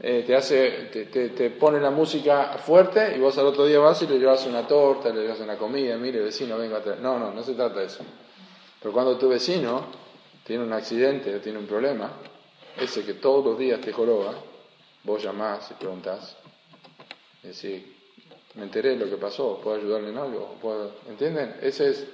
eh, 0.00 0.24
te, 0.26 0.34
hace, 0.34 0.70
te, 0.90 1.50
pone 1.50 1.78
la 1.78 1.92
música 1.92 2.58
fuerte 2.58 3.14
y 3.16 3.20
vos 3.20 3.38
al 3.38 3.46
otro 3.46 3.64
día 3.64 3.78
vas 3.78 4.02
y 4.02 4.08
le 4.08 4.18
llevas 4.18 4.44
una 4.46 4.66
torta, 4.66 5.10
le 5.10 5.22
llevas 5.22 5.38
una 5.38 5.56
comida, 5.56 5.96
mire 5.98 6.18
vecino, 6.18 6.58
venga 6.58 6.78
a 6.78 6.82
traer. 6.82 6.98
No, 6.98 7.16
no, 7.16 7.30
no 7.30 7.44
se 7.44 7.54
trata 7.54 7.78
de 7.78 7.86
eso. 7.86 8.00
Pero 8.82 8.92
cuando 8.92 9.16
tu 9.16 9.28
vecino 9.28 9.84
tiene 10.42 10.64
un 10.64 10.72
accidente 10.72 11.32
o 11.32 11.38
tiene 11.38 11.60
un 11.60 11.66
problema, 11.66 12.10
ese 12.76 13.04
que 13.04 13.14
todos 13.14 13.44
los 13.44 13.56
días 13.56 13.80
te 13.80 13.92
joroba, 13.92 14.34
vos 15.04 15.22
llamás 15.22 15.70
y 15.70 15.74
preguntás, 15.74 16.36
es 17.42 17.48
decir, 17.50 17.96
me 18.54 18.64
enteré 18.64 18.90
de 18.90 18.96
lo 18.96 19.10
que 19.10 19.16
pasó, 19.16 19.60
¿puedo 19.62 19.76
ayudarle 19.76 20.10
en 20.10 20.18
algo? 20.18 20.56
¿Entienden? 21.08 21.56
Esa 21.62 21.84
es 21.84 22.06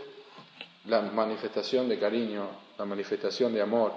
la 0.87 1.01
manifestación 1.01 1.89
de 1.89 1.99
cariño, 1.99 2.49
la 2.79 2.85
manifestación 2.85 3.55
de 3.55 3.63
amor. 3.63 3.93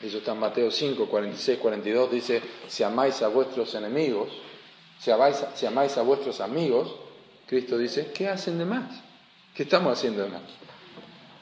Eso 0.00 0.18
está 0.18 0.32
en 0.32 0.40
Mateo 0.40 0.70
5, 0.70 1.06
46, 1.06 1.58
42, 1.58 2.10
dice, 2.10 2.42
si 2.66 2.82
amáis 2.82 3.22
a 3.22 3.28
vuestros 3.28 3.74
enemigos, 3.74 4.30
si 4.98 5.10
amáis, 5.10 5.44
si 5.54 5.66
amáis 5.66 5.96
a 5.98 6.02
vuestros 6.02 6.40
amigos, 6.40 6.94
Cristo 7.46 7.76
dice, 7.76 8.10
¿qué 8.12 8.28
hacen 8.28 8.58
de 8.58 8.64
más? 8.64 9.00
¿Qué 9.54 9.64
estamos 9.64 9.92
haciendo 9.92 10.22
de 10.22 10.30
más? 10.30 10.42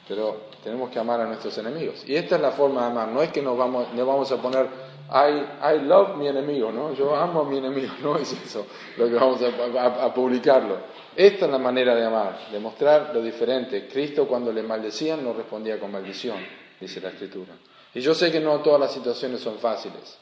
Pero 0.07 0.49
tenemos 0.63 0.91
que 0.91 0.99
amar 0.99 1.21
a 1.21 1.25
nuestros 1.25 1.57
enemigos. 1.57 2.03
Y 2.05 2.15
esta 2.15 2.35
es 2.35 2.41
la 2.41 2.51
forma 2.51 2.81
de 2.81 2.87
amar, 2.87 3.07
no 3.07 3.21
es 3.21 3.31
que 3.31 3.41
nos 3.41 3.57
vamos, 3.57 3.93
nos 3.93 4.05
vamos 4.05 4.31
a 4.31 4.41
poner 4.41 4.67
I, 5.13 5.79
love 5.83 6.15
mi 6.15 6.27
enemigo, 6.27 6.71
¿no? 6.71 6.93
Yo 6.93 7.13
amo 7.13 7.41
a 7.41 7.43
mi 7.43 7.57
enemigo, 7.57 7.93
no 8.01 8.17
es 8.19 8.31
eso 8.31 8.65
lo 8.97 9.09
que 9.09 9.15
vamos 9.15 9.41
a, 9.41 10.13
publicarlo. 10.13 10.77
Esta 11.15 11.45
es 11.45 11.51
la 11.51 11.57
manera 11.57 11.93
de 11.93 12.05
amar, 12.05 12.49
de 12.49 12.59
mostrar 12.59 13.11
lo 13.13 13.21
diferente. 13.21 13.89
Cristo 13.89 14.25
cuando 14.25 14.53
le 14.53 14.63
maldecían 14.63 15.23
no 15.23 15.33
respondía 15.33 15.77
con 15.79 15.91
maldición, 15.91 16.37
dice 16.79 17.01
la 17.01 17.09
Escritura. 17.09 17.53
Y 17.93 17.99
yo 17.99 18.13
sé 18.13 18.31
que 18.31 18.39
no 18.39 18.61
todas 18.61 18.79
las 18.79 18.93
situaciones 18.93 19.41
son 19.41 19.59
fáciles, 19.59 20.17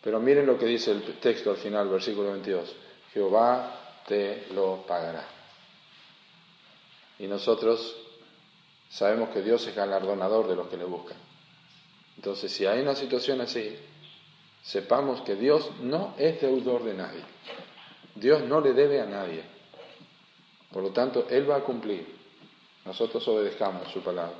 pero 0.00 0.20
miren 0.20 0.46
lo 0.46 0.56
que 0.56 0.66
dice 0.66 0.92
el 0.92 1.02
texto 1.18 1.50
al 1.50 1.56
final, 1.56 1.88
versículo 1.88 2.30
22. 2.30 2.76
Jehová 3.12 3.74
te 4.06 4.46
lo 4.54 4.84
pagará. 4.86 5.26
Y 7.18 7.26
nosotros 7.26 7.96
sabemos 8.88 9.30
que 9.30 9.42
Dios 9.42 9.66
es 9.66 9.74
galardonador 9.74 10.46
de 10.46 10.54
los 10.54 10.68
que 10.68 10.76
le 10.76 10.84
buscan. 10.84 11.16
Entonces, 12.14 12.52
si 12.52 12.66
hay 12.66 12.80
una 12.80 12.94
situación 12.94 13.40
así, 13.40 13.76
sepamos 14.62 15.22
que 15.22 15.34
Dios 15.34 15.70
no 15.82 16.14
es 16.18 16.40
deudor 16.40 16.84
de 16.84 16.94
nadie. 16.94 17.22
Dios 18.14 18.42
no 18.42 18.60
le 18.60 18.72
debe 18.72 19.00
a 19.00 19.06
nadie. 19.06 19.42
Por 20.72 20.82
lo 20.82 20.90
tanto, 20.90 21.26
Él 21.30 21.48
va 21.48 21.56
a 21.56 21.60
cumplir. 21.60 22.16
Nosotros 22.84 23.26
obedezcamos 23.28 23.88
su 23.92 24.00
palabra. 24.00 24.34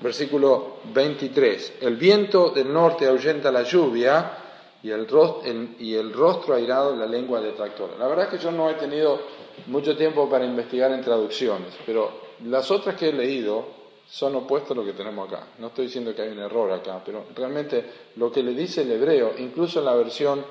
Versículo 0.00 0.76
23. 0.92 1.78
El 1.80 1.96
viento 1.96 2.50
del 2.50 2.72
norte 2.72 3.06
ahuyenta 3.06 3.50
la 3.50 3.62
lluvia 3.62 4.38
y 4.82 4.90
el, 4.90 5.08
rostro, 6.12 6.54
airado 6.54 6.94
la 6.94 7.06
lengua 7.06 7.40
detractora. 7.40 7.96
La 7.98 8.06
verdad 8.06 8.26
es 8.26 8.38
que 8.38 8.44
yo 8.44 8.52
no 8.52 8.70
he 8.70 8.74
tenido 8.74 9.20
mucho 9.66 9.96
tiempo 9.96 10.28
para 10.30 10.44
investigar 10.44 10.92
en 10.92 11.02
traducciones, 11.02 11.74
pero 11.84 12.12
las 12.44 12.70
otras 12.70 12.94
que 12.94 13.08
he 13.08 13.12
leído 13.12 13.66
son 14.10 14.34
opuestos 14.36 14.72
a 14.72 14.80
lo 14.80 14.86
que 14.86 14.94
tenemos 14.94 15.28
acá. 15.28 15.48
No 15.58 15.68
estoy 15.68 15.86
diciendo 15.86 16.14
que 16.14 16.22
hay 16.22 16.30
un 16.30 16.38
error 16.38 16.72
acá, 16.72 17.00
pero 17.04 17.26
realmente 17.34 17.84
lo 18.16 18.32
que 18.32 18.42
le 18.42 18.52
dice 18.52 18.82
el 18.82 18.92
hebreo, 18.92 19.34
incluso 19.38 19.80
en 19.80 19.84
la 19.84 19.94
versión 19.94 20.44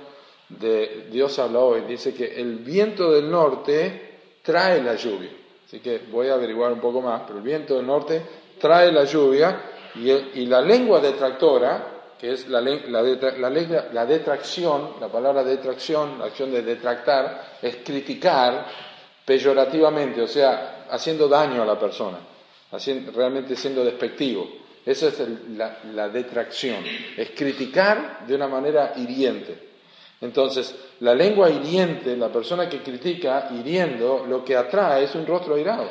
de 0.50 1.08
Dios 1.12 1.40
habla 1.40 1.60
hoy, 1.60 1.82
dice 1.82 2.14
que 2.14 2.40
el 2.40 2.58
viento 2.58 3.12
del 3.12 3.30
norte 3.30 4.20
trae 4.44 4.82
la 4.82 4.96
lluvia. 4.96 5.32
Así 5.66 5.80
que 5.80 6.04
voy 6.12 6.30
a 6.30 6.36
averiguar 6.36 6.72
un 6.72 6.80
poco 6.80 7.02
más, 7.02 7.24
pero 7.26 7.40
el 7.40 7.44
viento 7.44 7.76
del 7.76 7.88
norte 7.88 8.22
trae 8.60 8.92
la 8.92 9.04
lluvia 9.04 9.60
y, 9.96 10.46
la 10.46 10.62
lengua 10.62 11.00
detractora, 11.00 12.14
que 12.18 12.34
es 12.34 12.48
la, 12.48 12.62
la, 12.62 13.02
la, 13.02 14.06
detracción, 14.06 14.94
la 15.02 15.08
palabra 15.08 15.44
detracción, 15.44 16.20
la 16.20 16.26
acción 16.26 16.52
de 16.52 16.62
detractar, 16.62 17.58
es 17.62 17.78
criticar 17.78 18.66
peyorativamente, 19.26 20.22
o 20.22 20.28
sea, 20.28 20.86
haciendo 20.90 21.28
daño 21.28 21.64
a 21.64 21.66
la 21.66 21.78
persona 21.78 22.18
realmente 23.14 23.56
siendo 23.56 23.84
despectivo. 23.84 24.48
Esa 24.86 25.08
es 25.10 25.22
la, 25.94 26.08
detracción, 26.08 26.82
es 27.18 27.32
criticar 27.32 28.26
de 28.26 28.36
una 28.36 28.48
manera 28.48 28.94
hiriente. 28.96 29.68
Entonces, 30.22 30.74
la 31.02 31.14
lengua 31.14 31.50
hiriente, 31.50 32.16
la 32.16 32.30
persona 32.32 32.70
que 32.70 32.82
critica 32.82 33.50
hiriendo, 33.52 34.26
lo 34.26 34.46
que 34.46 34.56
atrae 34.56 35.04
es 35.04 35.14
un 35.16 35.26
rostro 35.26 35.56
airado, 35.56 35.90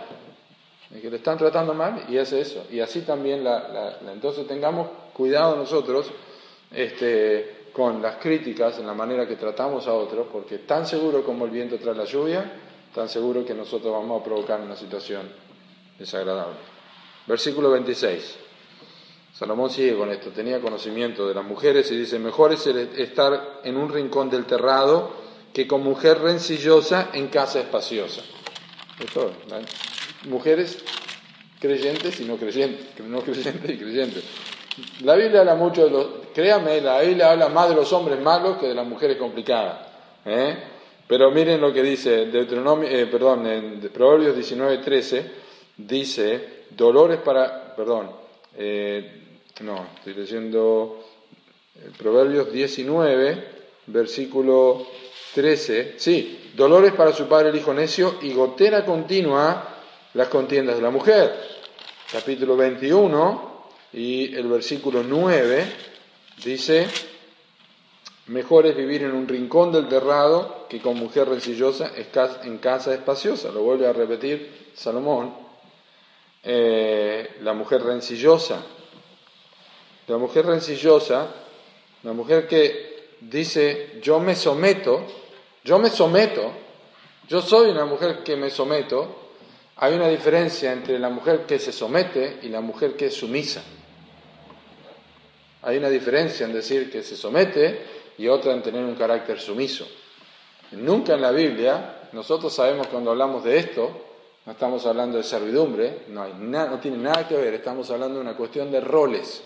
que 0.90 1.11
le 1.11 1.16
están 1.16 1.37
tratando 1.37 1.75
mal 1.75 2.06
y 2.09 2.16
hace 2.16 2.40
eso. 2.40 2.66
Y 2.71 2.80
así 2.80 3.02
también, 3.02 3.45
la, 3.45 3.99
entonces 4.11 4.47
tengamos 4.47 4.88
cuidado 5.12 5.56
nosotros 5.56 6.11
este, 6.73 7.66
con 7.75 8.00
las 8.00 8.16
críticas 8.16 8.78
en 8.78 8.87
la 8.87 8.95
manera 8.95 9.28
que 9.28 9.37
tratamos 9.37 9.87
a 9.87 9.92
otros, 9.92 10.26
porque 10.33 10.59
tan 10.61 10.87
seguro 10.87 11.23
como 11.23 11.45
el 11.45 11.50
viento 11.50 11.76
trae 11.76 11.95
la 11.95 12.06
lluvia, 12.06 12.50
tan 12.95 13.11
seguro 13.11 13.45
que 13.45 13.52
nosotros 13.52 13.92
vamos 13.92 14.23
a 14.23 14.25
provocar 14.25 14.59
una 14.59 14.75
situación 14.75 15.45
desagradable. 15.98 16.56
Versículo 17.26 17.70
26. 17.70 18.38
Salomón 19.32 19.68
sigue 19.68 19.94
con 19.96 20.10
esto, 20.10 20.30
tenía 20.30 20.60
conocimiento 20.60 21.28
de 21.28 21.34
las 21.34 21.44
mujeres 21.44 21.90
y 21.90 21.96
dice, 21.96 22.18
mejor 22.18 22.54
es 22.54 22.66
estar 22.66 23.60
en 23.64 23.76
un 23.76 23.92
rincón 23.92 24.30
del 24.30 24.46
terrado 24.46 25.10
que 25.52 25.66
con 25.66 25.82
mujer 25.82 26.20
rencillosa 26.20 27.10
en 27.12 27.28
casa 27.28 27.60
espaciosa. 27.60 28.22
Esto, 28.98 29.30
mujeres 30.28 30.82
creyentes 31.60 32.18
y 32.20 32.24
no 32.24 32.36
creyentes, 32.36 32.98
no 33.06 33.20
creyentes 33.20 33.70
y 33.70 33.76
creyentes. 33.76 34.24
La 35.02 35.16
Biblia 35.16 35.40
habla 35.40 35.54
mucho 35.54 35.84
de 35.84 35.90
los, 35.90 36.06
créame, 36.34 36.80
la 36.80 37.00
Biblia 37.00 37.32
habla 37.32 37.48
más 37.48 37.68
de 37.68 37.74
los 37.74 37.92
hombres 37.92 38.20
malos 38.20 38.56
que 38.58 38.68
de 38.68 38.74
las 38.74 38.86
mujeres 38.86 39.18
complicadas. 39.18 39.86
¿eh? 40.24 40.56
Pero 41.06 41.30
miren 41.30 41.60
lo 41.60 41.72
que 41.74 41.82
dice 41.82 42.26
Deuteronomio, 42.26 42.88
eh, 42.88 43.06
perdón, 43.06 43.46
en 43.46 43.80
Proverbios 43.92 44.34
19, 44.34 44.78
13 44.78 45.45
dice, 45.76 46.64
dolores 46.71 47.21
para, 47.21 47.75
perdón, 47.75 48.11
eh, 48.56 49.23
no, 49.61 49.87
estoy 49.97 50.14
leyendo 50.14 51.04
eh, 51.75 51.90
Proverbios 51.97 52.50
19, 52.52 53.45
versículo 53.87 54.87
13, 55.35 55.95
sí, 55.99 56.52
dolores 56.54 56.92
para 56.92 57.12
su 57.12 57.26
padre 57.26 57.50
el 57.50 57.56
hijo 57.56 57.75
necio 57.75 58.16
y 58.23 58.33
gotera 58.33 58.85
continua 58.85 59.76
las 60.14 60.28
contiendas 60.28 60.76
de 60.76 60.83
la 60.83 60.90
mujer. 60.90 61.35
Capítulo 62.11 62.56
21 62.56 63.56
y 63.92 64.35
el 64.35 64.49
versículo 64.49 65.02
9 65.02 65.64
dice, 66.42 66.87
mejor 68.28 68.67
es 68.67 68.76
vivir 68.76 69.02
en 69.02 69.12
un 69.12 69.28
rincón 69.28 69.73
del 69.73 69.89
terrado 69.89 70.67
que 70.69 70.80
con 70.80 70.97
mujer 70.97 71.28
rencillosa 71.28 71.93
en 72.45 72.58
casa 72.58 72.95
espaciosa. 72.95 73.50
Lo 73.50 73.62
vuelve 73.62 73.86
a 73.86 73.93
repetir 73.93 74.71
Salomón 74.75 75.46
eh, 76.49 77.39
la 77.43 77.52
mujer 77.54 77.82
rencillosa. 77.82 78.63
La 80.06 80.17
mujer 80.17 80.47
rencillosa, 80.47 81.26
la 82.04 82.13
mujer 82.13 82.47
que 82.47 83.17
dice, 83.21 83.99
yo 84.00 84.21
me 84.21 84.37
someto, 84.37 85.04
yo 85.65 85.80
me 85.80 85.91
someto, 85.91 86.52
yo 87.26 87.43
soy 87.43 87.71
una 87.71 87.85
mujer 87.85 88.23
que 88.23 88.37
me 88.37 88.50
someto, 88.50 89.30
hay 89.75 89.95
una 89.95 90.06
diferencia 90.06 90.73
entre 90.73 91.00
la 91.00 91.09
mujer 91.09 91.47
que 91.47 91.59
se 91.59 91.73
somete 91.73 92.39
y 92.43 92.49
la 92.49 92.61
mujer 92.61 92.95
que 92.97 93.06
es 93.06 93.15
sumisa. 93.15 93.65
Hay 95.63 95.78
una 95.78 95.91
diferencia 95.91 96.47
en 96.47 96.52
decir 96.52 96.93
que 96.93 97.02
se 97.02 97.17
somete 97.17 97.80
y 98.19 98.28
otra 98.28 98.52
en 98.52 98.63
tener 98.63 98.85
un 98.85 98.95
carácter 98.95 99.41
sumiso. 99.41 99.85
Nunca 100.71 101.15
en 101.15 101.23
la 101.23 101.32
Biblia, 101.32 102.09
nosotros 102.13 102.54
sabemos 102.54 102.87
cuando 102.87 103.11
hablamos 103.11 103.43
de 103.43 103.59
esto, 103.59 104.05
no 104.47 104.52
estamos 104.52 104.87
hablando 104.87 105.19
de 105.19 105.25
servidumbre, 105.25 106.04
no, 106.09 106.23
hay 106.23 106.32
no 106.35 106.78
tiene 106.78 106.99
nada 106.99 107.26
que 107.26 107.37
ver, 107.37 107.54
estamos 107.54 107.91
hablando 107.91 108.15
de 108.15 108.21
una 108.21 108.37
cuestión 108.37 108.71
de 108.71 108.80
roles. 108.80 109.43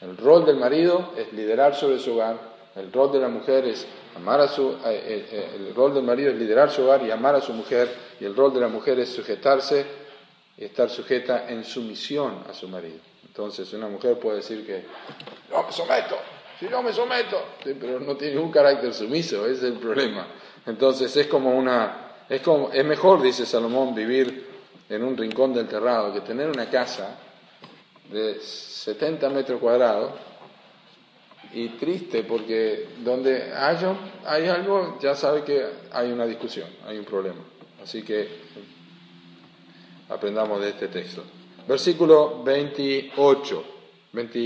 El 0.00 0.16
rol 0.16 0.44
del 0.44 0.56
marido 0.56 1.12
es 1.16 1.32
liderar 1.32 1.76
sobre 1.76 2.00
su 2.00 2.14
hogar, 2.14 2.36
el 2.74 2.92
rol 2.92 3.12
de 3.12 3.20
la 3.20 3.28
mujer 3.28 3.64
es 3.66 3.86
amar 4.16 4.40
a 4.40 4.48
su, 4.48 4.72
eh, 4.72 4.76
eh, 4.84 5.28
eh, 5.30 5.50
el 5.68 5.74
rol 5.74 5.94
del 5.94 6.02
marido 6.02 6.30
es 6.30 6.36
liderar 6.36 6.70
su 6.70 6.82
hogar 6.82 7.04
y 7.04 7.10
amar 7.12 7.36
a 7.36 7.40
su 7.40 7.52
mujer, 7.52 7.88
y 8.18 8.24
el 8.24 8.34
rol 8.34 8.52
de 8.52 8.60
la 8.60 8.68
mujer 8.68 8.98
es 8.98 9.10
sujetarse 9.10 9.86
y 10.58 10.64
estar 10.64 10.90
sujeta 10.90 11.48
en 11.48 11.62
sumisión 11.62 12.42
a 12.50 12.52
su 12.52 12.66
marido. 12.68 12.98
Entonces 13.24 13.72
una 13.74 13.86
mujer 13.86 14.18
puede 14.18 14.38
decir 14.38 14.66
que 14.66 14.86
no 15.52 15.62
me 15.62 15.70
someto, 15.70 16.18
si 16.58 16.66
no 16.66 16.82
me 16.82 16.92
someto, 16.92 17.40
pero 17.62 18.00
no 18.00 18.16
tiene 18.16 18.38
un 18.38 18.50
carácter 18.50 18.92
sumiso, 18.92 19.46
ese 19.46 19.52
es 19.52 19.62
el 19.62 19.78
problema. 19.78 20.26
Entonces 20.66 21.16
es 21.16 21.28
como 21.28 21.56
una 21.56 22.05
es, 22.28 22.40
como, 22.42 22.70
es 22.72 22.84
mejor, 22.84 23.22
dice 23.22 23.46
Salomón, 23.46 23.94
vivir 23.94 24.46
en 24.88 25.04
un 25.04 25.16
rincón 25.16 25.52
del 25.54 25.66
terrado 25.66 26.12
que 26.12 26.20
tener 26.20 26.48
una 26.48 26.68
casa 26.70 27.18
de 28.10 28.40
70 28.40 29.28
metros 29.30 29.60
cuadrados 29.60 30.12
y 31.52 31.70
triste 31.70 32.22
porque 32.24 32.88
donde 33.02 33.52
haya, 33.52 33.96
hay 34.24 34.46
algo 34.46 34.98
ya 35.00 35.14
sabe 35.14 35.42
que 35.42 35.64
hay 35.92 36.10
una 36.10 36.26
discusión, 36.26 36.68
hay 36.86 36.98
un 36.98 37.04
problema. 37.04 37.40
Así 37.82 38.02
que 38.02 38.28
aprendamos 40.08 40.60
de 40.60 40.70
este 40.70 40.88
texto. 40.88 41.22
Versículo 41.66 42.42
28, 42.44 43.64
20, 44.12 44.38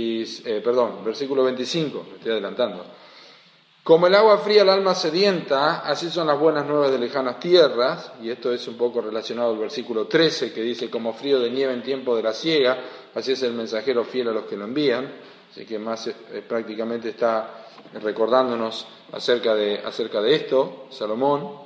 eh, 0.44 0.60
perdón, 0.62 1.04
versículo 1.04 1.44
25, 1.44 2.06
me 2.08 2.16
estoy 2.16 2.32
adelantando. 2.32 2.84
Como 3.82 4.06
el 4.06 4.14
agua 4.14 4.38
fría 4.38 4.60
al 4.60 4.68
alma 4.68 4.94
sedienta, 4.94 5.80
así 5.80 6.10
son 6.10 6.26
las 6.26 6.38
buenas 6.38 6.66
nuevas 6.66 6.92
de 6.92 6.98
lejanas 6.98 7.40
tierras, 7.40 8.12
y 8.22 8.30
esto 8.30 8.52
es 8.52 8.68
un 8.68 8.76
poco 8.76 9.00
relacionado 9.00 9.52
al 9.52 9.58
versículo 9.58 10.06
13 10.06 10.52
que 10.52 10.60
dice, 10.60 10.90
como 10.90 11.14
frío 11.14 11.40
de 11.40 11.50
nieve 11.50 11.72
en 11.72 11.82
tiempo 11.82 12.14
de 12.14 12.22
la 12.22 12.34
siega, 12.34 12.78
así 13.14 13.32
es 13.32 13.42
el 13.42 13.54
mensajero 13.54 14.04
fiel 14.04 14.28
a 14.28 14.32
los 14.32 14.44
que 14.44 14.56
lo 14.56 14.64
envían, 14.64 15.10
así 15.50 15.64
que 15.64 15.78
más 15.78 16.06
eh, 16.08 16.14
prácticamente 16.46 17.08
está 17.08 17.64
recordándonos 18.02 18.86
acerca 19.12 19.54
de, 19.54 19.78
acerca 19.78 20.20
de 20.20 20.34
esto, 20.34 20.86
Salomón, 20.90 21.60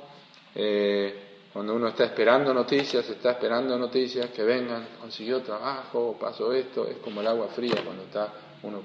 eh, 0.55 1.21
cuando 1.51 1.75
uno 1.75 1.89
está 1.89 2.05
esperando 2.05 2.53
noticias, 2.53 3.09
está 3.09 3.31
esperando 3.31 3.77
noticias 3.77 4.29
que 4.29 4.43
vengan, 4.43 4.87
consiguió 5.01 5.41
trabajo, 5.41 6.17
pasó 6.19 6.53
esto, 6.53 6.87
es 6.87 6.97
como 6.97 7.19
el 7.19 7.27
agua 7.27 7.49
fría 7.49 7.75
cuando 7.83 8.03
está 8.03 8.33
uno 8.63 8.81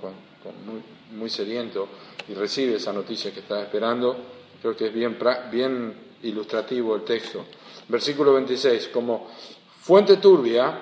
muy, 0.65 0.83
muy 1.19 1.31
sediento 1.31 1.89
y 2.29 2.35
recibe 2.35 2.77
esa 2.77 2.93
noticia 2.93 3.33
que 3.33 3.41
está 3.41 3.63
esperando, 3.63 4.17
creo 4.61 4.77
que 4.77 4.87
es 4.87 4.95
bien, 4.95 5.19
bien 5.51 5.95
ilustrativo 6.23 6.95
el 6.95 7.03
texto. 7.03 7.45
Versículo 7.89 8.35
26, 8.35 8.89
como 8.89 9.29
fuente 9.81 10.17
turbia 10.17 10.79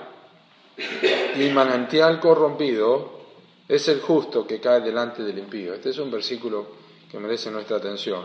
y 1.36 1.48
manantial 1.50 2.20
corrompido 2.20 3.18
es 3.68 3.88
el 3.88 4.00
justo 4.00 4.46
que 4.46 4.60
cae 4.60 4.80
delante 4.80 5.22
del 5.22 5.38
impío. 5.38 5.74
Este 5.74 5.90
es 5.90 5.98
un 5.98 6.10
versículo 6.10 6.66
que 7.10 7.18
merece 7.18 7.50
nuestra 7.50 7.76
atención. 7.76 8.24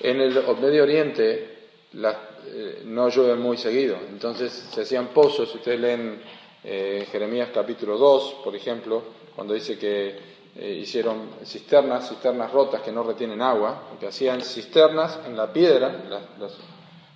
En 0.00 0.20
el 0.20 0.42
Medio 0.60 0.82
Oriente 0.82 1.58
eh, 1.92 2.82
no 2.86 3.08
llueve 3.08 3.36
muy 3.36 3.56
seguido, 3.56 3.96
entonces 4.08 4.52
se 4.72 4.82
hacían 4.82 5.08
pozos, 5.08 5.54
ustedes 5.54 5.80
leen 5.80 6.22
eh, 6.64 7.06
Jeremías 7.10 7.50
capítulo 7.52 7.98
2, 7.98 8.36
por 8.42 8.56
ejemplo, 8.56 9.02
cuando 9.34 9.54
dice 9.54 9.78
que 9.78 10.30
eh, 10.56 10.78
hicieron 10.82 11.30
cisternas, 11.44 12.08
cisternas 12.08 12.50
rotas 12.52 12.80
que 12.82 12.90
no 12.90 13.02
retienen 13.02 13.40
agua, 13.40 13.82
que 13.98 14.08
hacían 14.08 14.40
cisternas 14.40 15.20
en 15.26 15.36
la 15.36 15.52
piedra, 15.52 15.92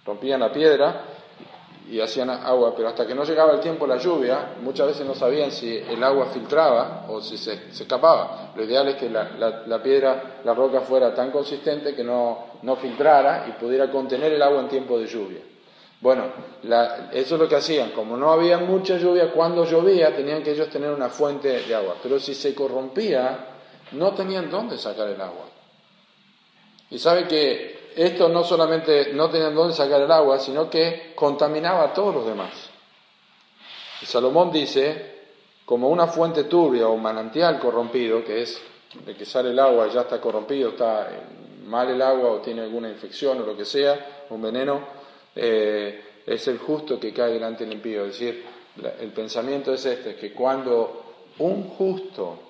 rompían 0.04 0.40
la 0.40 0.52
piedra 0.52 1.04
y 1.90 2.00
hacían 2.00 2.30
agua, 2.30 2.74
pero 2.74 2.88
hasta 2.88 3.06
que 3.06 3.14
no 3.14 3.24
llegaba 3.24 3.52
el 3.52 3.60
tiempo 3.60 3.86
la 3.86 3.98
lluvia, 3.98 4.54
muchas 4.62 4.86
veces 4.86 5.06
no 5.06 5.14
sabían 5.14 5.50
si 5.50 5.76
el 5.76 6.02
agua 6.02 6.26
filtraba 6.26 7.06
o 7.08 7.20
si 7.20 7.36
se, 7.36 7.70
escapaba. 7.70 8.52
Lo 8.56 8.64
ideal 8.64 8.88
es 8.88 8.96
que 8.96 9.10
la, 9.10 9.82
piedra, 9.82 10.40
la 10.44 10.54
roca 10.54 10.80
fuera 10.80 11.14
tan 11.14 11.30
consistente 11.30 11.94
que 11.94 12.04
no, 12.04 12.46
no, 12.62 12.76
filtrara 12.76 13.46
y 13.48 13.52
pudiera 13.60 13.90
contener 13.90 14.32
el 14.32 14.42
agua 14.42 14.60
en 14.60 14.68
tiempo 14.68 14.98
de 14.98 15.06
lluvia. 15.06 15.40
Bueno, 16.04 16.24
eso 17.12 17.34
es 17.34 17.40
lo 17.40 17.48
que 17.48 17.56
hacían. 17.56 17.92
Como 17.92 18.14
no 18.18 18.30
había 18.30 18.58
mucha 18.58 18.98
lluvia, 18.98 19.32
cuando 19.32 19.64
llovía 19.64 20.14
tenían 20.14 20.42
que 20.42 20.50
ellos 20.50 20.68
tener 20.68 20.90
una 20.90 21.08
fuente 21.08 21.62
de 21.62 21.74
agua. 21.74 21.96
Pero 22.02 22.20
si 22.20 22.34
se 22.34 22.54
corrompía, 22.54 23.46
no 23.92 24.12
tenían 24.12 24.50
dónde 24.50 24.76
sacar 24.76 25.08
el 25.08 25.18
agua. 25.18 25.46
Y 26.90 26.98
sabe 26.98 27.26
que 27.26 27.92
esto 27.96 28.28
no 28.28 28.44
solamente 28.44 29.14
no 29.14 29.30
tenían 29.30 29.54
dónde 29.54 29.72
sacar 29.72 30.02
el 30.02 30.12
agua, 30.12 30.38
sino 30.38 30.68
que 30.68 31.14
contaminaba 31.14 31.84
a 31.84 31.94
todos 31.94 32.16
los 32.16 32.26
demás. 32.26 32.52
Y 34.02 34.04
Salomón 34.04 34.52
dice, 34.52 35.22
como 35.64 35.88
una 35.88 36.06
fuente 36.06 36.44
turbia 36.44 36.86
o 36.86 36.98
manantial 36.98 37.58
corrompido, 37.58 38.22
que 38.22 38.42
es 38.42 38.60
de 39.06 39.16
que 39.16 39.24
sale 39.24 39.52
el 39.52 39.58
agua 39.58 39.88
ya 39.88 40.02
está 40.02 40.20
corrompido, 40.20 40.68
está 40.68 41.08
mal 41.64 41.88
el 41.88 42.02
agua 42.02 42.30
o 42.32 42.40
tiene 42.42 42.60
alguna 42.60 42.90
infección 42.90 43.40
o 43.40 43.46
lo 43.46 43.56
que 43.56 43.64
sea, 43.64 44.26
un 44.28 44.42
veneno, 44.42 45.02
eh, 45.34 46.22
es 46.26 46.48
el 46.48 46.58
justo 46.58 46.98
que 46.98 47.12
cae 47.12 47.32
delante 47.32 47.64
del 47.64 47.74
impío. 47.74 48.04
Es 48.04 48.18
decir, 48.18 48.44
el 49.00 49.12
pensamiento 49.12 49.72
es 49.74 49.84
este, 49.84 50.16
que 50.16 50.32
cuando 50.32 51.04
un 51.38 51.68
justo 51.68 52.40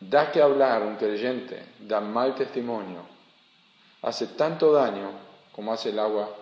da 0.00 0.30
que 0.30 0.42
hablar, 0.42 0.82
un 0.82 0.96
creyente, 0.96 1.62
da 1.80 2.00
mal 2.00 2.34
testimonio, 2.34 3.00
hace 4.02 4.28
tanto 4.28 4.72
daño 4.72 5.10
como 5.52 5.72
hace 5.72 5.90
el 5.90 5.98
agua 5.98 6.34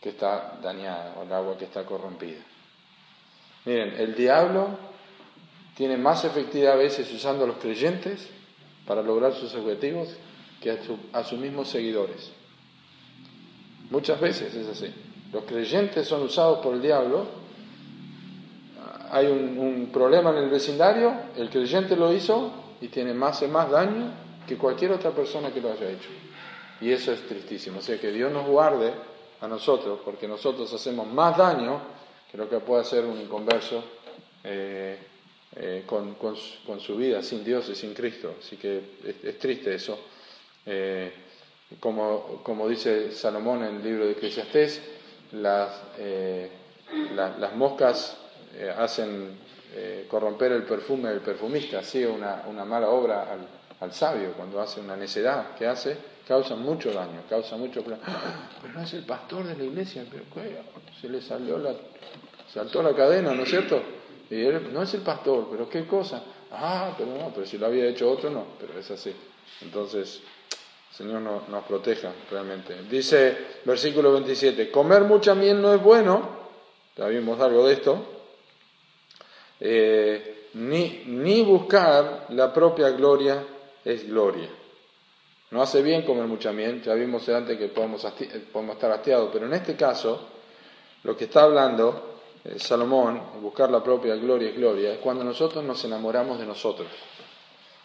que 0.00 0.10
está 0.10 0.58
dañada 0.60 1.14
o 1.18 1.22
el 1.22 1.32
agua 1.32 1.56
que 1.56 1.64
está 1.64 1.84
corrompida. 1.84 2.40
Miren, 3.64 3.94
el 3.98 4.14
diablo 4.14 4.70
tiene 5.76 5.96
más 5.96 6.24
efectividad 6.24 6.74
a 6.74 6.76
veces 6.76 7.10
usando 7.12 7.44
a 7.44 7.46
los 7.46 7.56
creyentes 7.56 8.28
para 8.86 9.02
lograr 9.02 9.32
sus 9.34 9.54
objetivos 9.54 10.08
que 10.60 10.70
a, 11.12 11.24
sus 11.24 11.38
mismos 11.38 11.68
seguidores. 11.68 12.32
Muchas 13.92 14.18
veces 14.18 14.54
es 14.54 14.66
así. 14.68 14.90
Los 15.34 15.44
creyentes 15.44 16.08
son 16.08 16.22
usados 16.22 16.60
por 16.60 16.72
el 16.74 16.80
diablo. 16.80 17.26
Hay 19.10 19.26
un, 19.26 19.90
problema 19.92 20.30
en 20.30 20.38
el 20.38 20.48
vecindario, 20.48 21.12
el 21.36 21.50
creyente 21.50 21.94
lo 21.94 22.10
hizo 22.10 22.50
y 22.80 22.88
tiene 22.88 23.12
más 23.12 23.42
y 23.42 23.48
más 23.48 23.70
daño 23.70 24.10
que 24.48 24.56
cualquier 24.56 24.92
otra 24.92 25.10
persona 25.10 25.52
que 25.52 25.60
lo 25.60 25.70
haya 25.70 25.90
hecho. 25.90 26.08
Y 26.80 26.90
eso 26.90 27.12
es 27.12 27.20
tristísimo. 27.28 27.80
O 27.80 27.82
sea, 27.82 28.00
que 28.00 28.10
Dios 28.10 28.32
nos 28.32 28.46
guarde 28.46 28.94
a 29.42 29.46
nosotros, 29.46 30.00
porque 30.02 30.26
nosotros 30.26 30.72
hacemos 30.72 31.06
más 31.06 31.36
daño 31.36 31.78
que 32.30 32.38
lo 32.38 32.48
que 32.48 32.60
puede 32.60 32.80
hacer 32.80 33.04
un 33.04 33.20
inconverso 33.20 33.84
eh, 34.42 34.98
eh, 35.54 35.84
con, 35.86 36.80
su 36.80 36.96
vida, 36.96 37.22
sin 37.22 37.44
Dios 37.44 37.68
y 37.68 37.74
sin 37.74 37.92
Cristo. 37.92 38.36
Así 38.40 38.56
que 38.56 38.80
es, 39.22 39.38
triste 39.38 39.74
eso. 39.74 39.98
Eh, 40.64 41.12
como, 41.80 42.40
como, 42.42 42.68
dice 42.68 43.12
Salomón 43.12 43.64
en 43.64 43.76
el 43.76 43.84
libro 43.84 44.06
de 44.06 44.12
Eclesiastés, 44.12 44.82
las, 45.32 45.70
las 47.14 47.56
moscas 47.56 48.18
hacen 48.78 49.38
corromper 50.08 50.52
el 50.52 50.64
perfume 50.64 51.10
del 51.10 51.20
perfumista, 51.20 51.78
así 51.78 52.04
una, 52.04 52.44
una 52.46 52.64
mala 52.64 52.88
obra 52.90 53.32
al, 53.32 53.46
al 53.80 53.92
sabio 53.92 54.32
cuando 54.32 54.60
hace 54.60 54.80
una 54.80 54.96
necedad 54.96 55.54
que 55.54 55.66
hace 55.66 55.96
causa 56.26 56.54
mucho 56.54 56.92
daño, 56.92 57.22
causa 57.28 57.56
mucho 57.56 57.82
problema. 57.82 58.04
Pero 58.62 58.74
no 58.74 58.82
es 58.82 58.94
el 58.94 59.04
pastor 59.04 59.44
de 59.44 59.56
la 59.56 59.64
iglesia, 59.64 60.04
pero 60.10 60.24
se 61.00 61.08
le 61.08 61.20
salió 61.20 61.58
la, 61.58 61.74
saltó 62.52 62.82
la 62.82 62.94
cadena, 62.94 63.34
¿no 63.34 63.42
es 63.42 63.50
cierto? 63.50 63.82
Y 64.30 64.40
él, 64.44 64.72
no 64.72 64.82
es 64.82 64.94
el 64.94 65.02
pastor, 65.02 65.48
pero 65.50 65.68
qué 65.68 65.86
cosa. 65.86 66.22
Ah, 66.50 66.94
pero 66.96 67.10
no, 67.10 67.30
pero 67.34 67.44
si 67.44 67.58
lo 67.58 67.66
había 67.66 67.86
hecho 67.86 68.10
otro, 68.10 68.30
no, 68.30 68.46
pero 68.58 68.78
es 68.78 68.90
así. 68.90 69.14
Entonces, 69.60 70.22
Señor 70.92 71.22
nos 71.22 71.64
proteja 71.64 72.12
realmente. 72.30 72.82
Dice 72.90 73.36
versículo 73.64 74.12
27, 74.12 74.70
comer 74.70 75.02
mucha 75.02 75.34
miel 75.34 75.60
no 75.60 75.72
es 75.74 75.82
bueno, 75.82 76.28
ya 76.96 77.06
vimos 77.06 77.40
algo 77.40 77.66
de 77.66 77.72
esto, 77.72 78.06
eh, 79.58 80.48
ni, 80.54 81.04
ni 81.06 81.42
buscar 81.42 82.26
la 82.30 82.52
propia 82.52 82.90
gloria 82.90 83.42
es 83.84 84.06
gloria. 84.06 84.48
No 85.50 85.62
hace 85.62 85.82
bien 85.82 86.02
comer 86.02 86.26
mucha 86.26 86.52
miel, 86.52 86.82
ya 86.82 86.94
vimos 86.94 87.28
antes 87.28 87.58
que 87.58 87.68
podemos, 87.68 88.04
estar 88.04 88.90
hastiados, 88.90 89.30
pero 89.32 89.46
en 89.46 89.52
este 89.54 89.76
caso, 89.76 90.28
lo 91.04 91.16
que 91.16 91.24
está 91.24 91.42
hablando 91.42 92.18
eh, 92.44 92.58
Salomón, 92.58 93.20
buscar 93.40 93.70
la 93.70 93.82
propia 93.82 94.16
gloria 94.16 94.50
y 94.50 94.52
gloria, 94.52 94.94
es 94.94 94.98
cuando 94.98 95.24
nosotros 95.24 95.62
nos 95.62 95.84
enamoramos 95.84 96.38
de 96.38 96.46
nosotros. 96.46 96.88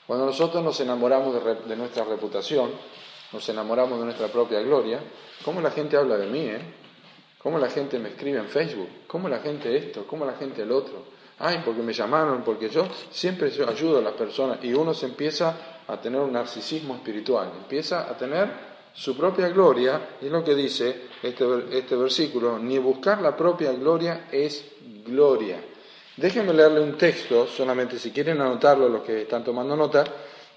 Cuando 0.08 0.26
nosotros 0.26 0.64
nos 0.64 0.80
enamoramos 0.80 1.36
de, 1.68 1.76
nuestra 1.76 2.06
reputación, 2.06 2.72
nos 3.34 3.50
enamoramos 3.50 4.00
de 4.00 4.06
nuestra 4.06 4.28
propia 4.30 4.62
gloria, 4.62 5.02
¿cómo 5.44 5.60
la 5.60 5.70
gente 5.70 5.98
habla 5.98 6.18
de 6.18 6.28
mí? 6.28 6.46
Eh? 6.46 6.62
¿Cómo 7.44 7.60
la 7.60 7.70
gente 7.70 8.00
me 8.00 8.10
escribe 8.10 8.40
en 8.40 8.48
Facebook? 8.48 8.88
¿Cómo 9.06 9.28
la 9.28 9.40
gente 9.40 9.76
esto? 9.76 10.08
¿Cómo 10.08 10.26
la 10.26 10.34
gente 10.34 10.62
el 10.62 10.72
otro? 10.72 11.04
Ay, 11.40 11.62
porque 11.64 11.82
me 11.82 11.92
llamaron, 11.92 12.42
porque 12.44 12.70
yo 12.70 12.88
siempre 13.12 13.52
ayudo 13.68 14.00
a 14.00 14.02
las 14.02 14.14
personas 14.14 14.64
y 14.64 14.74
uno 14.74 14.94
se 14.94 15.08
empieza 15.08 15.56
a 15.86 16.00
tener 16.00 16.22
un 16.22 16.32
narcisismo 16.32 16.96
espiritual, 16.96 17.52
empieza 17.58 18.10
a 18.10 18.18
tener 18.18 18.50
su 18.94 19.16
propia 19.16 19.50
gloria, 19.50 20.16
y 20.22 20.26
es 20.26 20.32
lo 20.32 20.44
que 20.44 20.56
dice 20.56 21.10
este, 21.22 21.46
este 21.72 21.96
versículo, 21.96 22.58
ni 22.58 22.80
buscar 22.80 23.22
la 23.22 23.36
propia 23.36 23.74
gloria 23.74 24.28
es 24.32 24.66
gloria. 25.06 25.60
Déjenme 26.18 26.52
leerle 26.52 26.80
un 26.80 26.98
texto, 26.98 27.46
solamente 27.46 28.00
si 28.00 28.10
quieren 28.10 28.42
anotarlo 28.42 28.90
los 28.90 29.04
que 29.04 29.22
están 29.22 29.44
tomando 29.44 29.76
nota, 29.76 30.04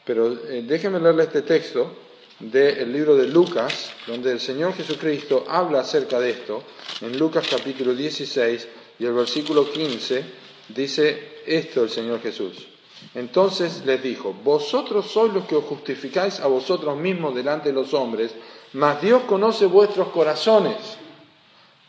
pero 0.02 0.32
eh, 0.48 0.64
déjenme 0.66 0.98
leerle 0.98 1.24
este 1.24 1.42
texto 1.42 1.92
del 2.38 2.90
libro 2.90 3.14
de 3.14 3.28
Lucas, 3.28 3.92
donde 4.06 4.32
el 4.32 4.40
Señor 4.40 4.72
Jesucristo 4.72 5.44
habla 5.46 5.80
acerca 5.80 6.18
de 6.18 6.30
esto, 6.30 6.62
en 7.02 7.18
Lucas 7.18 7.46
capítulo 7.50 7.94
16 7.94 8.68
y 8.98 9.04
el 9.04 9.12
versículo 9.12 9.70
15, 9.70 10.24
dice 10.68 11.42
esto 11.44 11.82
el 11.82 11.90
Señor 11.90 12.22
Jesús. 12.22 12.66
Entonces 13.14 13.84
les 13.84 14.02
dijo, 14.02 14.34
vosotros 14.42 15.10
sois 15.10 15.30
los 15.30 15.44
que 15.44 15.56
os 15.56 15.64
justificáis 15.64 16.40
a 16.40 16.46
vosotros 16.46 16.96
mismos 16.96 17.34
delante 17.34 17.68
de 17.68 17.74
los 17.74 17.92
hombres, 17.92 18.32
mas 18.72 19.02
Dios 19.02 19.24
conoce 19.24 19.66
vuestros 19.66 20.08
corazones, 20.08 20.76